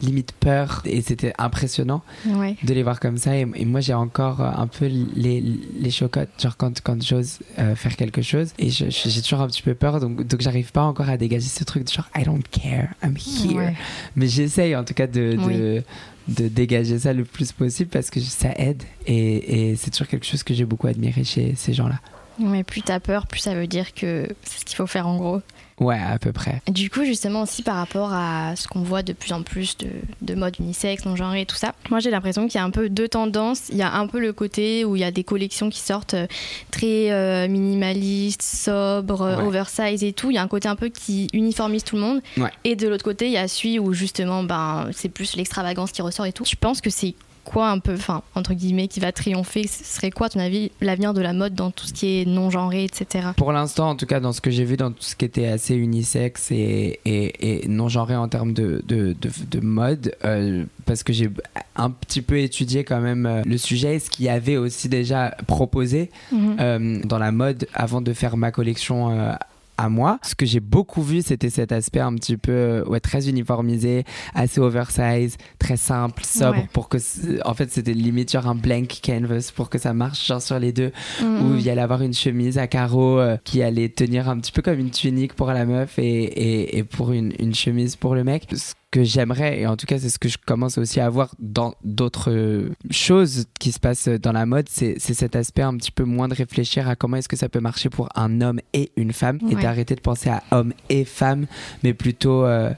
limite 0.00 0.30
peur 0.32 0.82
et 0.84 1.02
c'était 1.02 1.32
impressionnant 1.38 2.02
Ouais. 2.26 2.56
de 2.62 2.72
les 2.72 2.84
voir 2.84 3.00
comme 3.00 3.18
ça 3.18 3.36
et, 3.36 3.44
et 3.56 3.64
moi 3.64 3.80
j'ai 3.80 3.94
encore 3.94 4.40
euh, 4.40 4.50
un 4.56 4.68
peu 4.68 4.86
les, 4.86 5.40
les 5.40 5.90
chocottes 5.90 6.28
genre 6.40 6.56
quand, 6.56 6.80
quand 6.82 7.02
j'ose 7.02 7.40
euh, 7.58 7.74
faire 7.74 7.96
quelque 7.96 8.22
chose 8.22 8.52
et 8.60 8.70
j'ai 8.70 9.22
toujours 9.22 9.40
un 9.40 9.48
petit 9.48 9.62
peu 9.62 9.74
peur 9.74 9.98
donc, 9.98 10.24
donc 10.24 10.40
j'arrive 10.40 10.70
pas 10.70 10.82
encore 10.82 11.08
à 11.08 11.16
dégager 11.16 11.48
ce 11.48 11.64
truc 11.64 11.84
de 11.84 11.90
genre 11.90 12.08
I 12.16 12.22
don't 12.22 12.42
care 12.50 12.90
I'm 13.02 13.16
here 13.16 13.56
Ouais. 13.56 13.74
mais 14.14 14.28
j'essaye 14.28 14.76
en 14.76 14.84
tout 14.84 14.94
cas 14.94 15.08
de, 15.08 15.36
Oui. 15.40 15.54
de, 15.56 15.82
de 16.28 16.46
dégager 16.48 17.00
ça 17.00 17.12
le 17.12 17.24
plus 17.24 17.50
possible 17.50 17.90
parce 17.90 18.10
que 18.10 18.20
ça 18.20 18.50
aide 18.56 18.84
et, 19.06 19.70
et 19.70 19.76
c'est 19.76 19.90
toujours 19.90 20.06
quelque 20.06 20.26
chose 20.26 20.44
que 20.44 20.54
j'ai 20.54 20.64
beaucoup 20.64 20.86
admiré 20.86 21.24
chez 21.24 21.54
ces 21.56 21.72
gens-là. 21.72 21.98
Ouais, 22.38 22.62
plus 22.62 22.82
t'as 22.82 23.00
peur, 23.00 23.26
plus 23.26 23.40
ça 23.40 23.54
veut 23.56 23.66
dire 23.66 23.92
que 23.94 24.28
c'est 24.44 24.60
ce 24.60 24.64
qu'il 24.64 24.76
faut 24.76 24.86
faire 24.86 25.08
en 25.08 25.16
gros. 25.16 25.40
Ouais, 25.80 25.98
à 26.00 26.18
peu 26.18 26.32
près. 26.32 26.60
Du 26.68 26.90
coup, 26.90 27.04
justement 27.04 27.42
aussi 27.42 27.62
par 27.62 27.76
rapport 27.76 28.12
à 28.12 28.56
ce 28.56 28.66
qu'on 28.66 28.82
voit 28.82 29.02
de 29.02 29.12
plus 29.12 29.32
en 29.32 29.42
plus 29.42 29.76
de, 29.78 29.86
de 30.22 30.34
mode 30.34 30.56
unisexe, 30.58 31.04
non 31.04 31.14
genré 31.16 31.42
et 31.42 31.46
tout 31.46 31.54
ça, 31.56 31.74
moi 31.90 32.00
j'ai 32.00 32.10
l'impression 32.10 32.46
qu'il 32.48 32.56
y 32.58 32.62
a 32.62 32.64
un 32.64 32.70
peu 32.70 32.88
deux 32.88 33.08
tendances. 33.08 33.68
Il 33.70 33.76
y 33.76 33.82
a 33.82 33.92
un 33.94 34.06
peu 34.08 34.18
le 34.18 34.32
côté 34.32 34.84
où 34.84 34.96
il 34.96 35.00
y 35.00 35.04
a 35.04 35.10
des 35.10 35.24
collections 35.24 35.70
qui 35.70 35.80
sortent 35.80 36.14
euh, 36.14 36.26
très 36.72 37.10
euh, 37.12 37.46
minimalistes, 37.48 38.42
sobres, 38.42 39.20
Ouais. 39.38 39.44
oversize 39.44 40.02
et 40.04 40.12
tout. 40.12 40.30
Il 40.30 40.34
y 40.34 40.38
a 40.38 40.42
un 40.42 40.48
côté 40.48 40.68
un 40.68 40.76
peu 40.76 40.88
qui 40.88 41.28
uniformise 41.32 41.84
tout 41.84 41.96
le 41.96 42.02
monde. 42.02 42.20
Ouais. 42.36 42.50
Et 42.64 42.74
de 42.76 42.88
l'autre 42.88 43.04
côté, 43.04 43.26
il 43.26 43.32
y 43.32 43.36
a 43.36 43.46
celui 43.48 43.78
où 43.78 43.92
justement 43.92 44.42
ben, 44.42 44.88
c'est 44.92 45.08
plus 45.08 45.36
l'extravagance 45.36 45.92
qui 45.92 46.02
ressort 46.02 46.26
et 46.26 46.32
tout. 46.32 46.44
Je 46.44 46.56
pense 46.56 46.80
que 46.80 46.90
c'est 46.90 47.14
quoi 47.48 47.70
un 47.70 47.78
peu, 47.78 47.94
enfin, 47.94 48.22
entre 48.34 48.52
guillemets, 48.52 48.88
qui 48.88 49.00
va 49.00 49.10
triompher 49.10 49.66
Ce 49.66 49.82
serait 49.82 50.10
quoi, 50.10 50.26
à 50.26 50.30
ton 50.30 50.40
avis, 50.40 50.70
l'avenir 50.82 51.14
de 51.14 51.22
la 51.22 51.32
mode 51.32 51.54
dans 51.54 51.70
tout 51.70 51.86
ce 51.86 51.94
qui 51.94 52.20
est 52.20 52.24
non-genré, 52.26 52.84
etc. 52.84 53.28
Pour 53.36 53.52
l'instant, 53.52 53.88
en 53.88 53.96
tout 53.96 54.04
cas, 54.04 54.20
dans 54.20 54.32
ce 54.32 54.42
que 54.42 54.50
j'ai 54.50 54.64
vu, 54.64 54.76
dans 54.76 54.90
tout 54.90 55.02
ce 55.02 55.16
qui 55.16 55.24
était 55.24 55.46
assez 55.46 55.74
unisexe 55.74 56.50
et, 56.50 57.00
et, 57.06 57.66
non-genré 57.66 58.16
en 58.16 58.28
termes 58.28 58.52
de, 58.52 58.82
de, 58.86 59.16
de, 59.18 59.60
mode, 59.60 60.14
euh, 60.24 60.64
parce 60.84 61.02
que 61.02 61.14
j'ai 61.14 61.30
un 61.74 61.90
petit 61.90 62.20
peu 62.20 62.38
étudié 62.38 62.84
quand 62.84 63.00
même 63.00 63.24
euh, 63.24 63.42
le 63.46 63.56
sujet, 63.56 63.98
ce 63.98 64.10
qu'il 64.10 64.26
y 64.26 64.28
avait 64.28 64.58
aussi 64.58 64.90
déjà 64.90 65.34
proposé 65.46 66.10
mhm. 66.30 66.56
euh, 66.60 67.00
dans 67.04 67.18
la 67.18 67.32
mode 67.32 67.66
avant 67.72 68.02
de 68.02 68.12
faire 68.12 68.36
ma 68.36 68.50
collection 68.50 69.36
à 69.78 69.88
moi. 69.88 70.18
Ce 70.22 70.34
que 70.34 70.44
j'ai 70.44 70.60
beaucoup 70.60 71.02
vu, 71.02 71.22
c'était 71.22 71.50
cet 71.50 71.72
aspect 71.72 72.00
un 72.00 72.14
petit 72.14 72.36
peu 72.36 72.52
euh, 72.52 72.84
ouais, 72.84 73.00
très 73.00 73.28
uniformisé, 73.28 74.04
assez 74.34 74.60
oversize, 74.60 75.36
très 75.58 75.76
simple, 75.76 76.24
sobre, 76.24 76.66
pour 76.72 76.88
que, 76.88 76.98
en 77.44 77.54
fait, 77.54 77.70
c'était 77.70 77.94
limite 77.94 78.32
genre 78.32 78.48
un 78.48 78.54
blank 78.54 79.00
canvas 79.02 79.52
pour 79.54 79.70
que 79.70 79.78
ça 79.78 79.94
marche 79.94 80.26
genre 80.26 80.42
sur 80.42 80.58
les 80.58 80.72
deux, 80.72 80.92
mm-hmm. 81.20 81.42
où 81.42 81.54
il 81.56 81.62
y 81.62 81.70
allait 81.70 81.80
avoir 81.80 82.02
une 82.02 82.14
chemise 82.14 82.58
à 82.58 82.66
carreaux 82.66 83.18
euh, 83.18 83.36
qui 83.44 83.62
allait 83.62 83.88
tenir 83.88 84.28
un 84.28 84.38
petit 84.38 84.52
peu 84.52 84.60
comme 84.60 84.78
une 84.78 84.90
tunique 84.90 85.34
pour 85.34 85.52
la 85.52 85.64
meuf 85.64 85.98
et, 85.98 86.02
et, 86.02 86.78
et 86.78 86.84
pour 86.84 87.12
une, 87.12 87.32
une, 87.38 87.54
chemise 87.54 87.96
pour 87.96 88.14
le 88.14 88.24
mec 88.24 88.46
que 88.90 89.04
j'aimerais, 89.04 89.60
et 89.60 89.66
en 89.66 89.76
tout 89.76 89.86
cas 89.86 89.98
c'est 89.98 90.08
ce 90.08 90.18
que 90.18 90.28
je 90.28 90.38
commence 90.38 90.78
aussi 90.78 90.98
à 91.00 91.08
voir 91.10 91.34
dans 91.38 91.74
d'autres 91.84 92.70
choses 92.90 93.44
qui 93.60 93.72
se 93.72 93.78
passent 93.78 94.08
dans 94.08 94.32
la 94.32 94.46
mode, 94.46 94.68
c'est 94.68 94.98
cet 94.98 95.36
aspect 95.36 95.62
un 95.62 95.76
petit 95.76 95.90
peu 95.90 96.04
moins 96.04 96.28
de 96.28 96.34
réfléchir 96.34 96.88
à 96.88 96.96
comment 96.96 97.18
est-ce 97.18 97.28
que 97.28 97.36
ça 97.36 97.48
peut 97.48 97.60
marcher 97.60 97.90
pour 97.90 98.08
un 98.14 98.40
homme 98.40 98.60
et 98.72 98.90
une 98.96 99.12
femme, 99.12 99.38
et 99.50 99.56
d'arrêter 99.56 99.94
de 99.94 100.00
penser 100.00 100.30
à 100.30 100.42
homme 100.52 100.72
et 100.88 101.04
femme, 101.04 101.46
mais 101.82 101.92
plutôt 101.92 102.44
euh, 102.46 102.70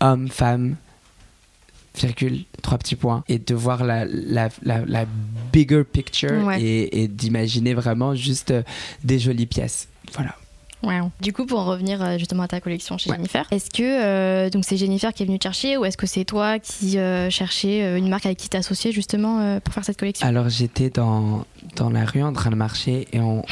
homme, 0.00 0.28
femme, 0.28 0.76
virgule, 1.94 2.44
trois 2.62 2.78
petits 2.78 2.96
points, 2.96 3.24
et 3.28 3.38
de 3.38 3.54
voir 3.54 3.84
la, 3.84 4.06
la, 4.06 4.48
la, 4.62 5.04
bigger 5.52 5.84
picture 5.84 6.52
et, 6.52 7.02
et 7.02 7.08
d'imaginer 7.08 7.74
vraiment 7.74 8.14
juste 8.14 8.52
euh, 8.52 8.62
des 9.04 9.18
jolies 9.18 9.46
pièces. 9.46 9.88
Voilà. 10.14 10.34
Du 11.20 11.32
coup, 11.32 11.46
pour 11.46 11.58
en 11.58 11.64
revenir 11.64 12.02
euh, 12.02 12.18
justement 12.18 12.44
à 12.44 12.48
ta 12.48 12.60
collection 12.60 12.98
chez 12.98 13.10
Jennifer, 13.10 13.46
est-ce 13.50 13.70
que 13.70 13.82
euh, 13.82 14.50
donc 14.50 14.64
c'est 14.64 14.76
Jennifer 14.76 15.12
qui 15.12 15.22
est 15.22 15.26
venue 15.26 15.38
te 15.38 15.44
chercher 15.44 15.76
ou 15.76 15.84
est-ce 15.84 15.96
que 15.96 16.06
c'est 16.06 16.24
toi 16.24 16.58
qui 16.58 16.98
euh, 16.98 17.30
cherchais 17.30 17.98
une 17.98 18.08
marque 18.08 18.26
avec 18.26 18.38
qui 18.38 18.48
t'associer 18.48 18.92
justement 18.92 19.58
pour 19.60 19.74
faire 19.74 19.84
cette 19.84 19.98
collection? 19.98 20.26
Alors 20.26 20.48
j'étais 20.48 20.90
dans, 20.90 21.44
dans 21.76 21.90
la 21.90 22.04
rue 22.04 22.22
en 22.22 22.32
train 22.32 22.50
de 22.50 22.54
marcher 22.56 23.08
et 23.12 23.20
on, 23.20 23.42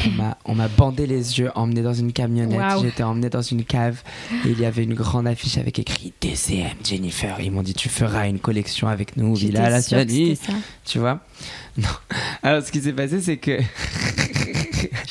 on 0.45 0.55
m'a 0.55 0.69
bandé 0.69 1.07
les 1.07 1.39
yeux, 1.39 1.51
emmené 1.55 1.83
dans 1.83 1.95
une 1.95 2.13
camionnette. 2.13 2.81
J'étais 2.83 3.03
emmené 3.03 3.29
dans 3.29 3.43
une 3.43 3.65
cave 3.65 4.03
et 4.45 4.51
il 4.51 4.61
y 4.61 4.65
avait 4.65 4.85
une 4.85 4.95
grande 4.95 5.27
affiche 5.27 5.59
avec 5.59 5.79
écrit 5.79 6.13
DCM 6.21 6.77
Jennifer. 6.85 7.37
Ils 7.41 7.51
m'ont 7.51 7.63
dit 7.63 7.75
tu 7.75 7.89
feras 7.89 8.29
une 8.29 8.39
collection 8.39 8.89
avec 8.89 9.17
nous, 9.17 9.35
Villa 9.35 9.69
la 9.69 9.83
Tu 9.83 10.99
vois? 10.99 11.21
Non. 11.77 11.89
Alors 12.43 12.63
ce 12.63 12.73
qui 12.73 12.81
s'est 12.81 12.93
passé 12.93 13.21
c'est 13.21 13.37
que 13.37 13.59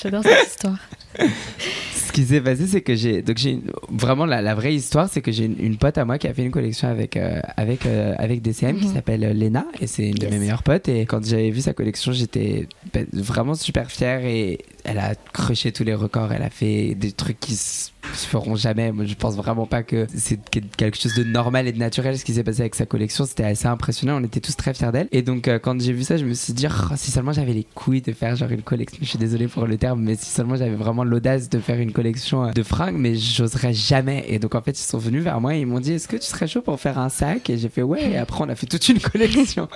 J'adore 0.01 0.24
cette 0.24 0.48
histoire. 0.48 0.77
Ce 2.15 2.22
qui 2.22 2.27
s'est 2.27 2.39
passé, 2.39 2.65
c'est 2.65 2.79
que 2.79 2.95
j'ai. 2.95 3.22
Donc, 3.22 3.38
j'ai 3.38 3.60
vraiment 3.89 4.25
la, 4.25 4.55
vraie 4.55 4.74
histoire, 4.74 5.10
c'est 5.10 5.19
que 5.19 5.34
j'ai 5.34 5.43
une, 5.43 5.75
pote 5.75 5.98
à 5.98 6.05
moi 6.05 6.17
qui 6.17 6.27
a 6.27 6.34
fait 6.34 6.45
une 6.45 6.51
collection 6.51 6.88
avec, 6.88 7.17
euh, 7.17 7.41
avec, 7.57 7.86
euh, 7.86 8.15
avec 8.17 8.41
DCM 8.41 8.77
qui 8.79 8.88
mhm. 8.88 8.93
s'appelle 8.93 9.24
euh, 9.25 9.34
Lena 9.34 9.65
et 9.81 9.88
c'est 9.88 10.07
une 10.07 10.15
de 10.15 10.27
mes 10.27 10.39
meilleures 10.39 10.63
potes. 10.63 10.88
Et 10.88 11.01
quand 11.01 11.25
j'avais 11.25 11.50
vu 11.50 11.60
sa 11.60 11.74
collection, 11.74 12.13
j'étais 12.13 12.69
ben, 12.93 13.05
vraiment 13.12 13.53
super 13.53 13.91
fière 13.91 14.24
et 14.24 14.60
elle 14.86 15.00
a 15.00 15.15
crushé 15.34 15.72
tous 15.72 15.84
les 15.84 15.94
records. 15.94 16.32
Elle 16.32 16.44
a 16.44 16.50
fait 16.50 16.96
des 16.96 17.12
trucs 17.12 17.39
qui 17.39 17.56
se 17.56 17.92
feront 18.13 18.56
jamais. 18.56 18.92
Moi, 18.92 19.06
je 19.06 19.15
pense 19.15 19.36
vraiment 19.36 19.65
pas 19.65 19.84
que 19.84 20.08
c'est 20.15 20.39
quelque 20.77 20.98
chose 20.98 21.15
de 21.15 21.24
normal 21.24 21.68
et 21.68 21.74
de 21.74 21.80
naturel 21.80 22.18
ce 22.18 22.24
qui 22.24 22.34
s'est 22.34 22.44
passé 22.44 22.62
avec 22.62 22.75
sa 22.75 22.86
collection. 22.86 23.25
C'était 23.25 23.44
assez 23.44 23.68
impressionnant. 23.68 24.22
On 24.22 24.24
était 24.24 24.39
tous 24.39 24.56
très 24.56 24.74
fiers 24.74 24.92
d'elle. 24.92 25.08
Et 25.12 25.22
donc, 25.22 25.50
quand 25.62 25.80
j'ai 25.82 25.92
vu 25.92 26.04
ça, 26.04 26.15
je 26.15 26.25
me 26.25 26.34
suis 26.34 26.54
dit, 26.54 26.68
oh, 26.70 26.94
si 26.96 27.12
seulement 27.12 27.34
j'avais 27.34 27.54
les 27.54 27.65
couilles 27.75 28.01
de 28.01 28.13
faire 28.13 28.36
genre 28.36 28.51
une 28.51 28.62
collection. 28.62 29.00
Je 29.01 29.08
suis 29.08 29.20
désolé 29.20 29.48
pour 29.48 29.65
le 29.65 29.77
terme, 29.77 30.01
mais 30.01 30.15
si 30.15 30.30
seulement 30.30 30.56
j'avais 30.56 30.75
vraiment 30.75 31.04
l'audace 31.04 31.50
de 31.50 31.60
faire 31.60 31.80
une 31.80 31.92
collection 31.92 32.06
collection 32.06 32.51
de 32.51 32.63
fringues, 32.63 32.98
mais 32.98 33.15
j'oserais 33.15 33.74
jamais. 33.74 34.25
Et 34.27 34.38
donc, 34.38 34.54
en 34.54 34.62
fait, 34.62 34.80
ils 34.80 34.84
sont 34.84 35.00
venus 35.00 35.24
vers 35.24 35.42
moi 35.42 35.56
et 35.56 35.62
ils 35.62 35.65
m'ont 35.65 35.80
dit 35.80 35.94
Est-ce 35.94 36.08
que 36.08 36.18
tu 36.18 36.27
serais 36.27 36.48
chaud 36.48 36.62
pour 36.62 36.80
faire 36.80 37.00
un 37.00 37.10
sac? 37.10 37.50
Et 37.50 37.58
j'ai 37.58 37.70
fait 37.70 37.82
Ouais. 37.82 38.12
Et 38.12 38.18
après, 38.18 38.44
on 38.44 38.50
a 38.50 38.56
fait 38.56 38.68
toute 38.68 38.88
une 38.89 39.00
collection. 39.00 39.68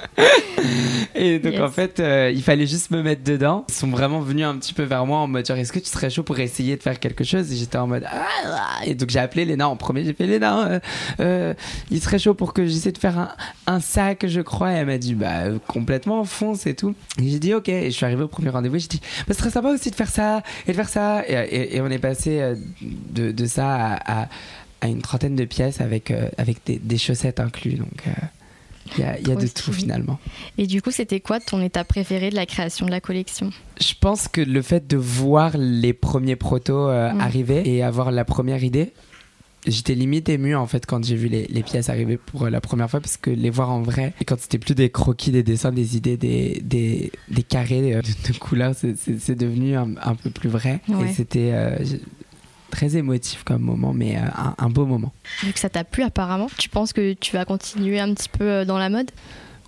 et 1.15 1.39
donc, 1.39 1.59
en 1.59 1.69
fait, 1.69 1.99
euh, 1.99 2.31
il 2.33 2.43
fallait 2.43 2.67
juste 2.67 2.91
me 2.91 3.01
mettre 3.01 3.23
dedans. 3.23 3.65
Ils 3.69 3.73
sont 3.73 3.87
vraiment 3.87 4.19
venus 4.19 4.45
un 4.45 4.55
petit 4.57 4.73
peu 4.73 4.83
vers 4.83 4.98
moi 5.05 5.19
en 5.19 5.27
mode 5.27 5.49
Est-ce 5.49 5.71
que 5.71 5.79
tu 5.79 5.89
serais 5.89 6.09
chaud 6.09 6.23
pour 6.23 6.39
essayer 6.39 6.77
de 6.77 6.83
faire 6.83 6.99
quelque 6.99 7.23
chose? 7.23 7.51
Et 7.51 7.55
j'étais 7.55 7.77
en 7.77 7.87
mode 7.87 8.05
ah, 8.07 8.79
Et 8.85 8.95
donc, 8.95 9.09
j'ai 9.09 9.19
appelé 9.19 9.45
Léna 9.45 9.69
en 9.69 9.75
premier. 9.75 10.03
J'ai 10.03 10.13
fait 10.13 10.27
Léna, 10.27 10.67
euh, 10.67 10.79
euh, 11.19 11.53
il 11.91 12.01
serait 12.01 12.19
chaud 12.19 12.33
pour 12.33 12.53
que 12.53 12.65
j'essaie 12.65 12.91
de 12.91 12.97
faire 12.97 13.17
un, 13.17 13.29
un, 13.67 13.79
sac, 13.79 14.25
je 14.27 14.41
crois. 14.41 14.71
Et 14.73 14.75
elle 14.75 14.87
m'a 14.87 14.97
dit 14.97 15.15
Bah, 15.15 15.43
complètement, 15.67 16.23
fonce 16.23 16.67
et 16.67 16.75
tout. 16.75 16.95
Et 17.21 17.29
j'ai 17.29 17.39
dit 17.39 17.53
Ok. 17.53 17.69
Et 17.69 17.91
je 17.91 17.95
suis 17.95 18.05
arrivé 18.05 18.23
au 18.23 18.27
premier 18.27 18.49
rendez-vous. 18.49 18.77
J'ai 18.77 18.87
dit 18.87 19.01
Bah, 19.27 19.33
ce 19.33 19.39
serait 19.39 19.51
sympa 19.51 19.69
aussi 19.69 19.91
de 19.91 19.95
faire 19.95 20.09
ça 20.09 20.43
et 20.67 20.71
de 20.71 20.75
faire 20.75 20.89
ça. 20.89 21.23
Et, 21.27 21.75
et 21.75 21.81
on 21.81 21.89
est 21.89 21.99
passé 21.99 22.41
euh, 22.41 22.55
de, 22.81 23.31
de, 23.31 23.45
ça 23.45 23.95
à, 24.05 24.27
à, 24.81 24.87
une 24.87 25.01
trentaine 25.01 25.35
de 25.35 25.45
pièces 25.45 25.81
avec, 25.81 26.11
euh, 26.11 26.29
avec 26.37 26.57
des, 26.65 26.97
chaussettes 26.97 27.39
inclus. 27.39 27.73
Donc 27.73 28.07
euh, 28.07 28.11
il 28.97 29.01
y 29.01 29.03
a, 29.03 29.19
y 29.19 29.31
a 29.31 29.35
de 29.35 29.47
tout 29.47 29.73
finalement. 29.73 30.19
Et 30.57 30.67
du 30.67 30.81
coup, 30.81 30.91
c'était 30.91 31.19
quoi 31.19 31.39
ton 31.39 31.61
état 31.61 31.83
préféré 31.83 32.29
de 32.29 32.35
la 32.35 32.45
création 32.45 32.85
de 32.85 32.91
la 32.91 33.01
collection? 33.01 33.51
Je 33.79 33.93
pense 33.99 34.27
que 34.27 34.41
le 34.41 34.61
fait 34.61 34.87
de 34.87 34.97
voir 34.97 35.57
les 35.57 35.93
premiers 35.93 36.35
protos 36.35 36.87
mm. 36.87 37.19
arriver 37.19 37.69
et 37.69 37.83
avoir 37.83 38.11
la 38.11 38.25
première 38.25 38.63
idée, 38.63 38.93
j'étais 39.65 39.93
limite 39.93 40.29
ému 40.29 40.55
en 40.55 40.67
fait 40.67 40.85
quand 40.85 41.03
j'ai 41.03 41.15
vu 41.15 41.27
les, 41.27 41.45
les, 41.47 41.63
pièces 41.63 41.89
arriver 41.89 42.17
pour 42.17 42.49
la 42.49 42.61
première 42.61 42.89
fois 42.89 43.01
parce 43.01 43.17
que 43.17 43.29
les 43.29 43.49
voir 43.49 43.69
en 43.71 43.81
vrai 43.81 44.13
et 44.21 44.25
quand 44.25 44.39
c'était 44.39 44.57
plus 44.57 44.73
des 44.73 44.89
croquis 44.89 45.31
des 45.31 45.43
dessins 45.43 45.71
des 45.71 45.97
idées 45.97 46.17
des, 46.17 46.61
des, 46.63 47.11
des 47.29 47.43
carrés 47.43 47.81
de, 48.31 48.37
couleurs 48.37 48.73
c'est 48.73 49.35
devenu 49.35 49.75
un, 49.75 49.95
un, 50.01 50.15
peu 50.15 50.29
plus 50.29 50.49
vrai 50.49 50.79
et 50.87 51.13
c'était 51.13 51.51
très 52.69 52.95
émotif 52.95 53.43
comme 53.43 53.61
moment, 53.61 53.93
mais 53.93 54.17
euh, 54.17 54.21
un, 54.57 54.69
beau 54.69 54.85
moment. 54.85 55.13
Vu 55.43 55.53
que 55.53 55.59
ça 55.59 55.69
t'a 55.69 55.83
plu 55.83 56.03
apparemment, 56.03 56.47
tu 56.57 56.69
penses 56.69 56.93
que 56.93 57.13
tu 57.13 57.33
vas 57.35 57.45
continuer 57.45 57.99
un 57.99 58.13
petit 58.13 58.29
peu 58.29 58.45
euh, 58.45 58.65
dans 58.65 58.77
la 58.77 58.89
mode? 58.89 59.11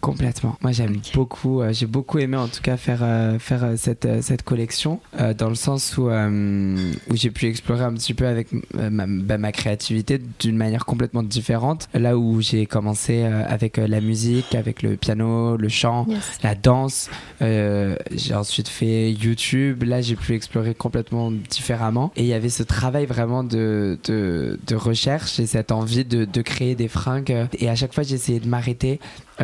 Complètement. 0.01 0.57
Moi, 0.61 0.71
j'aime 0.71 0.97
beaucoup. 1.13 1.61
Euh, 1.61 1.71
j'ai 1.73 1.85
beaucoup 1.85 2.17
aimé, 2.17 2.35
en 2.35 2.47
tout 2.47 2.61
cas, 2.63 2.75
faire 2.75 3.01
euh, 3.03 3.37
faire 3.37 3.63
euh, 3.63 3.73
cette 3.77 4.07
cette 4.21 4.41
collection 4.41 4.99
dans 5.37 5.49
le 5.49 5.55
sens 5.55 5.97
où 5.97 6.09
où 6.09 7.15
j'ai 7.15 7.29
pu 7.29 7.45
explorer 7.45 7.83
un 7.83 7.93
petit 7.93 8.13
peu 8.15 8.25
avec 8.25 8.47
ma, 8.73 9.05
bah, 9.07 9.37
ma 9.37 9.51
créativité 9.51 10.19
d'une 10.39 10.57
manière 10.57 10.85
complètement 10.85 11.21
différente. 11.21 11.87
Là 11.93 12.17
où 12.17 12.41
j'ai 12.41 12.65
commencé 12.65 13.23
avec 13.23 13.77
la 13.77 14.01
musique, 14.01 14.55
avec 14.55 14.81
le 14.81 14.97
piano, 14.97 15.57
le 15.57 15.69
chant, 15.69 16.07
la 16.43 16.55
danse. 16.55 17.09
j'ai 17.39 18.33
ensuite 18.33 18.67
fait 18.67 19.11
YouTube. 19.11 19.83
Là, 19.83 20.01
j'ai 20.01 20.15
pu 20.15 20.33
explorer 20.33 20.73
complètement 20.73 21.31
différemment. 21.31 22.11
Et 22.15 22.21
il 22.21 22.27
y 22.27 22.33
avait 22.33 22.49
ce 22.49 22.63
travail 22.63 23.05
vraiment 23.05 23.43
de 23.43 23.99
de, 24.05 24.59
de 24.65 24.75
recherche 24.75 25.39
et 25.39 25.45
cette 25.45 25.71
envie 25.71 26.05
de 26.05 26.25
de 26.25 26.41
créer 26.41 26.73
des 26.73 26.87
fringues. 26.87 27.47
Et 27.59 27.69
à 27.69 27.75
chaque 27.75 27.93
fois, 27.93 28.03
j'ai 28.03 28.15
essayé 28.15 28.39
de 28.39 28.47
m'arrêter 28.47 28.99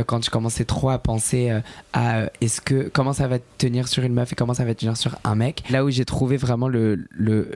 quand 0.05 0.23
je 0.23 0.29
commençais 0.29 0.46
trop 0.65 0.89
à 0.89 0.99
penser 0.99 1.49
euh, 1.49 1.61
à 1.93 2.17
euh, 2.17 2.27
est-ce 2.41 2.61
que 2.61 2.89
comment 2.93 3.13
ça 3.13 3.27
va 3.27 3.37
tenir 3.57 3.87
sur 3.87 4.03
une 4.03 4.13
meuf 4.13 4.31
et 4.31 4.35
comment 4.35 4.53
ça 4.53 4.65
va 4.65 4.73
tenir 4.75 4.97
sur 4.97 5.17
un 5.23 5.35
mec. 5.35 5.63
Là 5.69 5.85
où 5.85 5.89
j'ai 5.89 6.05
trouvé 6.05 6.37
vraiment 6.37 6.67
le, 6.67 7.07
le 7.11 7.51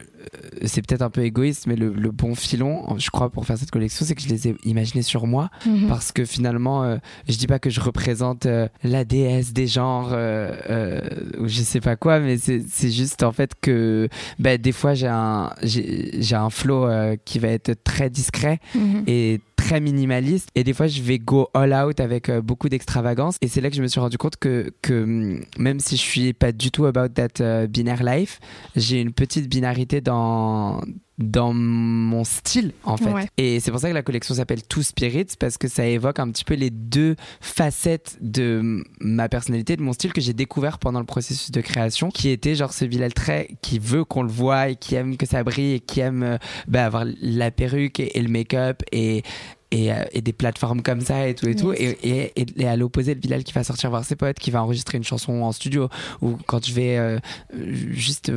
c'est 0.64 0.86
peut-être 0.86 1.02
un 1.02 1.10
peu 1.10 1.24
égoïste, 1.24 1.66
mais 1.66 1.76
le, 1.76 1.90
bon 2.12 2.36
filon, 2.36 2.98
je 2.98 3.10
crois, 3.10 3.30
pour 3.30 3.46
faire 3.46 3.58
cette 3.58 3.72
collection, 3.72 4.06
c'est 4.06 4.14
que 4.14 4.22
je 4.22 4.30
les 4.30 4.50
ai 4.50 4.56
imaginés 4.64 5.02
sur 5.02 5.26
moi. 5.26 5.50
Mhm. 5.66 5.88
Parce 5.88 6.12
que 6.12 6.26
finalement, 6.26 6.98
je 7.28 7.38
dis 7.38 7.48
pas 7.48 7.58
que 7.58 7.70
je 7.70 7.80
représente 7.80 8.48
la 8.84 9.04
déesse 9.04 9.52
des 9.52 9.66
genres 9.68 10.10
ou 10.10 11.48
je 11.48 11.62
sais 11.62 11.80
pas 11.82 11.96
quoi, 11.96 12.20
mais 12.20 12.38
c'est 12.38 12.92
juste 12.92 13.24
en 13.24 13.32
fait 13.32 13.54
que 13.60 14.10
bah, 14.38 14.58
des 14.58 14.72
fois 14.72 14.94
j'ai 14.94 15.08
un, 15.08 15.52
j'ai 15.64 16.36
un 16.36 16.50
flow 16.50 16.88
qui 17.26 17.40
va 17.40 17.48
être 17.48 17.74
très 17.84 18.10
discret 18.10 18.60
mhm. 18.76 19.04
et 19.08 19.42
très 19.62 19.80
minimaliste. 19.80 20.50
Et 20.56 20.64
des 20.64 20.74
fois 20.74 20.88
je 20.88 21.02
vais 21.02 21.20
go 21.20 21.50
all 21.54 21.74
out 21.74 22.00
avec 22.00 22.30
euh, 22.30 22.42
beaucoup 22.42 22.70
d'extravagance. 22.70 23.38
Et 23.42 23.48
c'est 23.48 23.62
là 23.62 23.70
que 23.70 23.76
je 23.76 23.82
me 23.82 23.88
suis 23.88 24.00
rendu 24.00 24.18
compte 24.18 24.38
que, 24.38 24.74
que 24.82 24.94
mm, 24.94 25.46
même 25.58 25.80
si 25.80 25.96
je 25.96 26.02
suis 26.02 26.34
pas 26.34 26.52
du 26.52 26.72
tout 26.72 26.86
about 26.86 27.10
that 27.10 27.40
uh, 27.40 27.68
binaire 27.68 28.04
life 28.04 28.40
j'ai 28.76 29.00
une 29.02 29.12
petite 29.12 29.48
binarité 29.50 30.02
dans 30.02 30.82
dans 31.22 31.54
mon 31.54 32.24
style 32.24 32.74
en 32.84 32.98
fait. 32.98 33.30
Et 33.38 33.60
c'est 33.60 33.72
pour 33.72 33.80
ça 33.80 33.90
que 33.90 33.94
la 33.94 34.04
collection 34.04 34.36
s'appelle 34.36 34.64
Two 34.64 34.84
Spirits 34.84 35.36
parce 35.40 35.58
que 35.58 35.68
ça 35.68 35.86
évoque 35.86 36.20
un 36.20 36.30
petit 36.30 36.44
peu 36.44 36.54
les 36.54 36.70
deux 36.70 37.16
facettes 37.40 38.18
de 38.22 38.84
ma 39.00 39.30
personnalité, 39.30 39.76
de 39.76 39.82
mon 39.82 39.94
style 39.94 40.14
que 40.14 40.22
j'ai 40.22 40.34
découvert 40.34 40.80
pendant 40.80 41.00
le 41.00 41.06
processus 41.06 41.52
de 41.52 41.62
création, 41.62 42.10
qui 42.10 42.30
était 42.30 42.56
genre 42.56 42.74
ce 42.74 42.86
vilain 42.86 43.10
trait 43.10 43.50
qui 43.62 43.80
veut 43.80 44.04
qu'on 44.04 44.24
le 44.24 44.30
voit 44.30 44.70
et 44.70 44.76
qui 44.76 44.96
aime 44.96 45.18
que 45.18 45.26
ça 45.26 45.44
brille 45.44 45.76
et 45.76 45.80
qui 45.80 46.00
aime 46.00 46.24
euh, 46.24 46.38
bah, 46.68 46.86
avoir 46.86 47.06
la 47.22 47.52
perruque 47.52 48.00
et, 48.00 48.22
le 48.22 48.30
make-up 48.30 48.84
et, 48.92 49.24
euh, 49.74 50.04
et, 50.12 50.22
des 50.22 50.34
plateformes 50.34 50.82
comme 50.82 51.02
ça 51.02 51.28
et 51.28 51.36
tout 51.36 51.48
et 51.48 51.56
tout. 51.56 51.72
Et, 51.74 52.34
et, 52.36 52.68
à 52.68 52.76
l'opposé 52.76 53.14
le 53.14 53.20
Bilal 53.20 53.44
qui 53.44 53.54
va 53.54 53.64
sortir 53.64 53.90
voir 53.90 54.04
ses 54.04 54.16
potes 54.16 54.38
qui 54.38 54.52
va 54.52 54.62
enregistrer 54.62 54.98
une 54.98 55.04
chanson 55.04 55.42
en 55.44 55.52
studio 55.52 55.88
ou 56.22 56.38
quand 56.46 56.66
je 56.66 56.74
vais 56.74 56.98
euh, 56.98 57.20
juste 57.54 58.32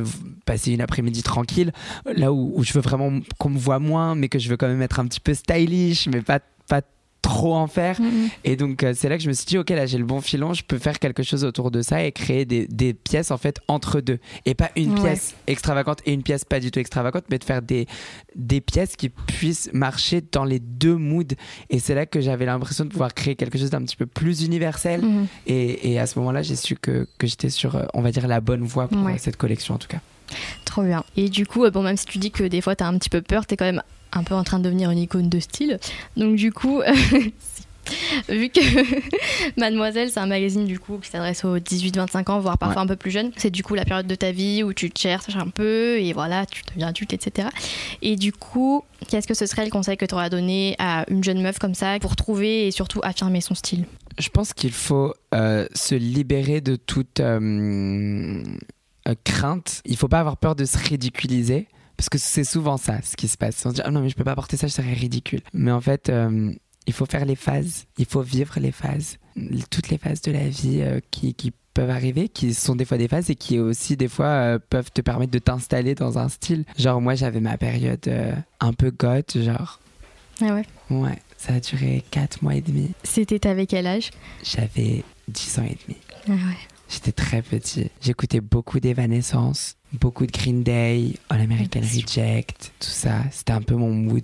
passer 0.45 0.71
une 0.71 0.81
après-midi 0.81 1.23
tranquille 1.23 1.71
là 2.05 2.31
où, 2.31 2.53
où 2.55 2.63
je 2.63 2.73
veux 2.73 2.81
vraiment 2.81 3.19
qu'on 3.37 3.49
me 3.49 3.57
voit 3.57 3.79
moins 3.79 4.15
mais 4.15 4.29
que 4.29 4.39
je 4.39 4.49
veux 4.49 4.57
quand 4.57 4.67
même 4.67 4.81
être 4.81 4.99
un 4.99 5.05
petit 5.05 5.19
peu 5.19 5.33
stylish 5.33 6.07
mais 6.07 6.21
pas 6.21 6.39
pas 6.67 6.81
trop 7.25 7.55
en 7.55 7.65
faire. 7.65 7.99
Mhm. 7.99 8.29
Et 8.43 8.55
donc, 8.55 8.83
euh, 8.83 8.93
c'est 8.95 9.09
là 9.09 9.17
que 9.17 9.23
je 9.23 9.27
me 9.27 9.33
suis 9.33 9.45
dit, 9.47 9.57
ok, 9.57 9.71
là, 9.71 9.87
j'ai 9.87 9.97
le 9.97 10.05
bon 10.05 10.21
filon, 10.21 10.53
je 10.53 10.63
peux 10.63 10.77
faire 10.77 10.99
quelque 10.99 11.23
chose 11.23 11.43
autour 11.43 11.71
de 11.71 11.81
ça 11.81 12.03
et 12.03 12.11
créer 12.11 12.45
des, 12.45 12.67
des 12.67 12.93
pièces, 12.93 13.31
en 13.31 13.37
fait, 13.37 13.59
entre 13.67 13.99
deux. 13.99 14.19
Et 14.45 14.53
pas 14.53 14.69
une 14.75 14.93
Ouais. 14.93 15.01
pièce 15.01 15.33
extravagante 15.47 15.99
et 16.05 16.13
une 16.13 16.21
pièce 16.21 16.45
pas 16.45 16.59
du 16.59 16.69
tout 16.69 16.79
extravagante, 16.79 17.23
mais 17.31 17.39
de 17.39 17.43
faire 17.43 17.61
des, 17.63 17.87
des 18.35 18.61
pièces 18.61 18.95
qui 18.95 19.09
puissent 19.09 19.69
marcher 19.73 20.21
dans 20.31 20.43
les 20.45 20.59
deux 20.59 20.95
moods. 20.97 21.33
Et 21.71 21.79
c'est 21.79 21.95
là 21.95 22.05
que 22.05 22.21
j'avais 22.21 22.45
l'impression 22.45 22.85
de 22.85 22.89
pouvoir 22.89 23.13
créer 23.15 23.35
quelque 23.35 23.57
chose 23.57 23.71
d'un 23.71 23.81
petit 23.81 23.95
peu 23.95 24.05
plus 24.05 24.43
universel. 24.43 25.01
Mhm. 25.01 25.27
Et, 25.47 25.91
et 25.93 25.99
à 25.99 26.05
ce 26.05 26.19
moment-là, 26.19 26.43
j'ai 26.43 26.55
su 26.55 26.75
que, 26.75 27.07
que 27.17 27.25
j'étais 27.27 27.49
sur, 27.49 27.75
euh, 27.75 27.85
on 27.95 28.01
va 28.01 28.11
dire, 28.11 28.27
la 28.27 28.39
bonne 28.39 28.63
voie 28.63 28.87
pour 28.87 29.03
Ouais. 29.03 29.13
euh, 29.13 29.17
cette 29.19 29.37
collection, 29.37 29.73
en 29.75 29.77
tout 29.79 29.87
cas. 29.87 29.99
Trop 30.65 30.83
bien. 30.83 31.03
Et 31.17 31.29
du 31.29 31.45
coup, 31.45 31.63
euh, 31.65 31.71
bon, 31.71 31.83
même 31.83 31.97
si 31.97 32.05
tu 32.05 32.17
dis 32.17 32.31
que 32.31 32.43
des 32.43 32.61
fois 32.61 32.75
t'as 32.75 32.87
un 32.87 32.97
petit 32.97 33.09
peu 33.09 33.21
peur, 33.21 33.45
t'es 33.45 33.55
quand 33.57 33.65
même 33.65 33.81
un 34.11 34.23
peu 34.23 34.33
en 34.35 34.43
train 34.43 34.59
de 34.59 34.63
devenir 34.63 34.91
une 34.91 34.99
icône 34.99 35.29
de 35.29 35.39
style. 35.39 35.79
Donc 36.17 36.35
du 36.35 36.51
coup, 36.51 36.81
vu 38.29 38.49
que 38.49 38.59
Mademoiselle, 39.59 40.09
c'est 40.09 40.19
un 40.19 40.25
magazine 40.25 40.65
du 40.65 40.79
coup 40.79 40.97
qui 40.97 41.09
s'adresse 41.09 41.45
aux 41.45 41.57
18-25 41.59 42.31
ans, 42.31 42.39
voire 42.39 42.57
parfois 42.57 42.81
Ouais. 42.81 42.85
un 42.85 42.87
peu 42.87 42.95
plus 42.95 43.11
jeunes. 43.11 43.31
C'est 43.37 43.51
du 43.51 43.61
coup 43.61 43.75
la 43.75 43.85
période 43.85 44.07
de 44.07 44.15
ta 44.15 44.31
vie 44.31 44.63
où 44.63 44.73
tu 44.73 44.89
te 44.89 44.99
cherches 44.99 45.35
un 45.35 45.47
peu 45.49 45.99
et 45.99 46.11
voilà, 46.13 46.45
tu 46.45 46.61
deviens 46.69 46.87
adulte, 46.87 47.13
etc. 47.13 47.49
Et 48.01 48.15
du 48.15 48.31
coup, 48.31 48.83
qu'est-ce 49.07 49.27
que 49.27 49.33
ce 49.33 49.45
serait 49.45 49.65
le 49.65 49.71
conseil 49.71 49.97
que 49.97 50.05
tu 50.05 50.15
aurais 50.15 50.29
donné 50.29 50.75
à 50.79 51.05
une 51.09 51.23
jeune 51.23 51.41
meuf 51.41 51.59
comme 51.59 51.75
ça 51.75 51.99
pour 51.99 52.15
trouver 52.15 52.67
et 52.67 52.71
surtout 52.71 53.01
affirmer 53.03 53.41
son 53.41 53.53
style? 53.53 53.85
Je 54.17 54.29
pense 54.29 54.53
qu'il 54.53 54.71
faut 54.71 55.13
euh, 55.33 55.67
se 55.75 55.93
libérer 55.93 56.61
de 56.61 56.77
toute 56.77 57.19
euh, 57.19 58.41
euh, 59.07 59.15
crainte. 59.23 59.81
Il 59.85 59.97
faut 59.97 60.07
pas 60.07 60.19
avoir 60.19 60.37
peur 60.37 60.55
de 60.55 60.65
se 60.65 60.77
ridiculiser. 60.77 61.67
Parce 61.97 62.09
que 62.09 62.17
c'est 62.17 62.43
souvent 62.43 62.75
ça, 62.75 63.01
ce 63.03 63.15
qui 63.15 63.29
se 63.29 63.37
passe. 63.37 63.65
On 63.65 63.69
se 63.69 63.75
dit, 63.75 63.81
ah 63.85 63.89
non, 63.89 64.01
mais 64.01 64.09
je 64.09 64.15
peux 64.15 64.25
pas 64.25 64.35
porter 64.35 64.57
ça, 64.57 64.67
je 64.67 64.73
serais 64.73 64.93
ridicule. 64.93 65.39
Mais 65.53 65.71
en 65.71 65.79
fait, 65.79 66.09
euh, 66.09 66.51
il 66.87 66.93
faut 66.93 67.05
faire 67.05 67.25
les 67.25 67.35
phases. 67.35 67.85
Il 67.97 68.05
faut 68.05 68.21
vivre 68.21 68.59
les 68.59 68.71
phases. 68.71 69.17
Toutes 69.69 69.89
les 69.89 69.97
phases 69.97 70.21
de 70.21 70.31
la 70.31 70.47
vie 70.47 70.81
euh, 70.81 70.99
qui, 71.11 71.33
qui 71.33 71.53
peuvent 71.73 71.89
arriver, 71.89 72.29
qui 72.29 72.53
sont 72.53 72.75
des 72.75 72.85
fois 72.85 72.97
des 72.97 73.07
phases 73.07 73.29
et 73.29 73.35
qui 73.35 73.59
aussi, 73.59 73.97
des 73.97 74.07
fois, 74.07 74.27
euh, 74.27 74.59
peuvent 74.69 74.91
te 74.91 75.01
permettre 75.01 75.31
de 75.31 75.39
t'installer 75.39 75.95
dans 75.95 76.17
un 76.17 76.29
style. 76.29 76.65
Genre, 76.77 77.01
moi, 77.01 77.15
j'avais 77.15 77.41
ma 77.41 77.57
période 77.57 78.07
euh, 78.07 78.33
un 78.59 78.73
peu 78.73 78.91
goth, 78.91 79.37
genre. 79.41 79.79
Ah 80.41 80.53
ouais. 80.55 80.65
Ouais, 80.89 81.19
ça 81.37 81.53
a 81.53 81.59
duré 81.59 82.03
4 82.11 82.41
mois 82.43 82.55
et 82.55 82.61
demi. 82.61 82.91
C'était 83.03 83.39
t'avais 83.39 83.67
quel 83.67 83.87
âge? 83.87 84.11
J'avais 84.43 85.03
10 85.27 85.59
ans 85.59 85.63
et 85.63 85.77
demi. 85.87 85.97
Ah 86.27 86.31
ouais. 86.31 86.57
J'étais 86.89 87.11
très 87.11 87.41
petit. 87.41 87.89
J'écoutais 88.01 88.41
beaucoup 88.41 88.79
d'Evanescence, 88.79 89.75
beaucoup 89.93 90.25
de 90.25 90.31
Green 90.31 90.63
Day, 90.63 91.13
All 91.29 91.41
American. 91.41 91.81
Reject, 91.81 92.71
tout 92.79 92.87
ça. 92.89 93.23
C'était 93.31 93.53
un 93.53 93.61
peu 93.61 93.75
mon 93.75 93.91
mood. 93.93 94.23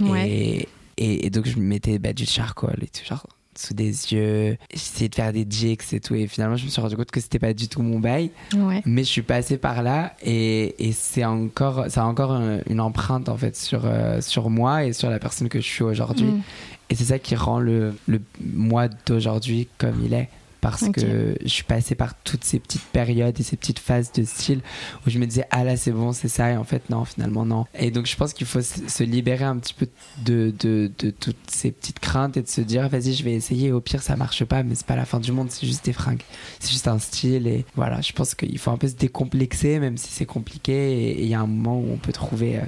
Ouais. 0.00 0.28
Et, 0.28 0.68
et, 0.98 1.26
et 1.26 1.30
donc, 1.30 1.46
je 1.46 1.56
me 1.56 1.64
mettais 1.64 1.98
bah, 1.98 2.12
du 2.12 2.26
charcoal 2.26 2.78
et 2.82 2.86
tout, 2.86 3.04
genre 3.04 3.26
sous 3.58 3.72
des 3.72 3.88
yeux. 4.12 4.58
J'essayais 4.70 5.08
de 5.08 5.14
faire 5.14 5.32
des 5.32 5.46
jigs 5.48 5.80
et 5.92 5.98
tout. 6.00 6.14
Et 6.14 6.26
finalement, 6.26 6.56
je 6.56 6.66
me 6.66 6.70
suis 6.70 6.80
rendu 6.80 6.94
compte 6.94 7.10
que 7.10 7.20
c'était 7.20 7.38
pas 7.38 7.54
du 7.54 7.68
tout 7.68 7.80
mon 7.82 7.98
bail. 7.98 8.30
Ouais. 8.54 8.82
Mais 8.84 9.02
je 9.02 9.08
suis 9.08 9.22
passé 9.22 9.56
par 9.56 9.82
là 9.82 10.14
et, 10.22 10.74
et 10.86 10.92
c'est 10.92 11.24
encore, 11.24 11.86
ça 11.88 12.02
a 12.02 12.04
encore 12.04 12.32
un- 12.32 12.58
une 12.68 12.80
empreinte 12.80 13.30
en 13.30 13.36
fait 13.38 13.56
sur, 13.56 13.82
euh, 13.86 14.20
sur 14.20 14.50
moi 14.50 14.84
et 14.84 14.92
sur 14.92 15.08
la 15.08 15.18
personne 15.18 15.48
que 15.48 15.58
je 15.58 15.64
suis 15.66 15.82
aujourd'hui. 15.84 16.26
Mm. 16.26 16.42
Et 16.90 16.94
c'est 16.96 17.04
ça 17.06 17.18
qui 17.18 17.34
rend 17.34 17.58
le, 17.58 17.94
le 18.06 18.20
moi 18.44 18.88
d'aujourd'hui 19.06 19.68
comme 19.78 20.04
il 20.04 20.12
est. 20.12 20.28
Parce 20.70 20.90
que 20.90 21.36
je 21.42 21.48
suis 21.48 21.64
passé 21.64 21.94
par 21.94 22.14
toutes 22.22 22.44
ces 22.44 22.58
petites 22.58 22.84
périodes 22.84 23.38
et 23.40 23.42
ces 23.42 23.56
petites 23.56 23.78
phases 23.78 24.12
de 24.12 24.24
style 24.24 24.60
où 25.06 25.10
je 25.10 25.18
me 25.18 25.26
disais, 25.26 25.46
ah 25.50 25.64
là 25.64 25.76
c'est 25.76 25.92
bon, 25.92 26.12
c'est 26.12 26.28
ça. 26.28 26.50
Et 26.50 26.56
en 26.56 26.64
fait, 26.64 26.90
non, 26.90 27.04
finalement, 27.04 27.44
non. 27.46 27.66
Et 27.78 27.90
donc, 27.90 28.06
je 28.06 28.16
pense 28.16 28.32
qu'il 28.32 28.46
faut 28.46 28.62
se 28.62 29.02
libérer 29.02 29.44
un 29.44 29.56
petit 29.56 29.74
peu 29.74 29.88
de, 30.24 30.54
de, 30.58 30.90
de 30.98 31.10
toutes 31.10 31.50
ces 31.50 31.72
petites 31.72 32.00
craintes 32.00 32.36
et 32.36 32.42
de 32.42 32.48
se 32.48 32.60
dire, 32.60 32.88
vas-y, 32.88 33.14
je 33.14 33.24
vais 33.24 33.32
essayer. 33.32 33.72
Au 33.72 33.80
pire, 33.80 34.02
ça 34.02 34.16
marche 34.16 34.44
pas, 34.44 34.62
mais 34.62 34.74
c'est 34.74 34.86
pas 34.86 34.96
la 34.96 35.06
fin 35.06 35.18
du 35.18 35.32
monde, 35.32 35.50
c'est 35.50 35.66
juste 35.66 35.84
des 35.84 35.92
fringues. 35.92 36.22
C'est 36.60 36.70
juste 36.70 36.88
un 36.88 36.98
style. 36.98 37.46
Et 37.46 37.64
voilà, 37.74 38.00
je 38.00 38.12
pense 38.12 38.34
qu'il 38.34 38.58
faut 38.58 38.70
un 38.70 38.76
peu 38.78 38.88
se 38.88 38.94
décomplexer, 38.94 39.78
même 39.78 39.96
si 39.96 40.10
c'est 40.10 40.26
compliqué. 40.26 40.92
Et 40.92 41.06
et 41.16 41.22
il 41.22 41.28
y 41.28 41.34
a 41.34 41.40
un 41.40 41.46
moment 41.46 41.78
où 41.78 41.92
on 41.92 41.96
peut 41.96 42.12
trouver 42.12 42.58
euh, 42.58 42.62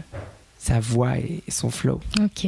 sa 0.59 0.81
voix 0.81 1.19
et, 1.19 1.43
et 1.47 1.50
son 1.50 1.71
flow. 1.71 2.00
Ok. 2.21 2.47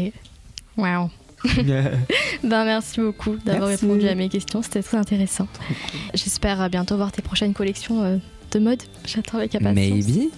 Wow. 0.77 1.11
Ben, 2.43 2.65
merci 2.65 3.01
beaucoup 3.01 3.37
d'avoir 3.37 3.69
répondu 3.69 4.09
à 4.09 4.15
mes 4.15 4.29
questions, 4.29 4.63
c'était 4.63 4.83
très 4.83 4.97
intéressant. 4.97 5.47
J'espère 6.15 6.69
bientôt 6.71 6.97
voir 6.97 7.13
tes 7.13 7.23
prochaines 7.23 7.53
collections 7.55 8.03
euh, 8.03 8.17
de 8.53 8.59
mode. 8.59 8.83
J'attends 9.07 9.39
avec 9.39 9.55
impatience. 9.55 10.07
Maybe. 10.07 10.31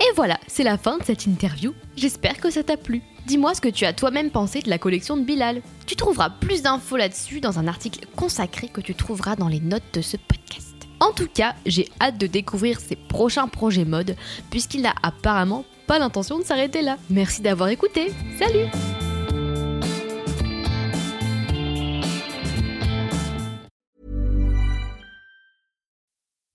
Et 0.00 0.12
voilà, 0.14 0.38
c'est 0.46 0.64
la 0.64 0.76
fin 0.76 0.98
de 0.98 1.04
cette 1.04 1.26
interview. 1.26 1.72
J'espère 1.96 2.38
que 2.38 2.50
ça 2.50 2.62
t'a 2.62 2.76
plu. 2.76 3.02
Dis-moi 3.26 3.54
ce 3.54 3.60
que 3.60 3.68
tu 3.68 3.84
as 3.84 3.92
toi-même 3.92 4.30
pensé 4.30 4.60
de 4.60 4.68
la 4.68 4.78
collection 4.78 5.16
de 5.16 5.22
Bilal. 5.22 5.62
Tu 5.86 5.96
trouveras 5.96 6.30
plus 6.30 6.62
d'infos 6.62 6.96
là-dessus 6.96 7.40
dans 7.40 7.58
un 7.58 7.66
article 7.66 8.06
consacré 8.14 8.68
que 8.68 8.80
tu 8.80 8.94
trouveras 8.94 9.36
dans 9.36 9.48
les 9.48 9.60
notes 9.60 9.82
de 9.94 10.02
ce 10.02 10.16
podcast. 10.16 10.74
En 11.00 11.12
tout 11.12 11.28
cas, 11.32 11.54
j'ai 11.66 11.88
hâte 12.00 12.18
de 12.18 12.26
découvrir 12.26 12.80
ses 12.80 12.96
prochains 12.96 13.48
projets 13.48 13.84
mode, 13.84 14.16
puisqu'il 14.50 14.82
n'a 14.82 14.94
apparemment 15.02 15.64
pas 15.86 15.98
l'intention 15.98 16.38
de 16.38 16.44
s'arrêter 16.44 16.82
là. 16.82 16.98
Merci 17.10 17.42
d'avoir 17.42 17.68
écouté. 17.68 18.12
Salut 18.38 18.66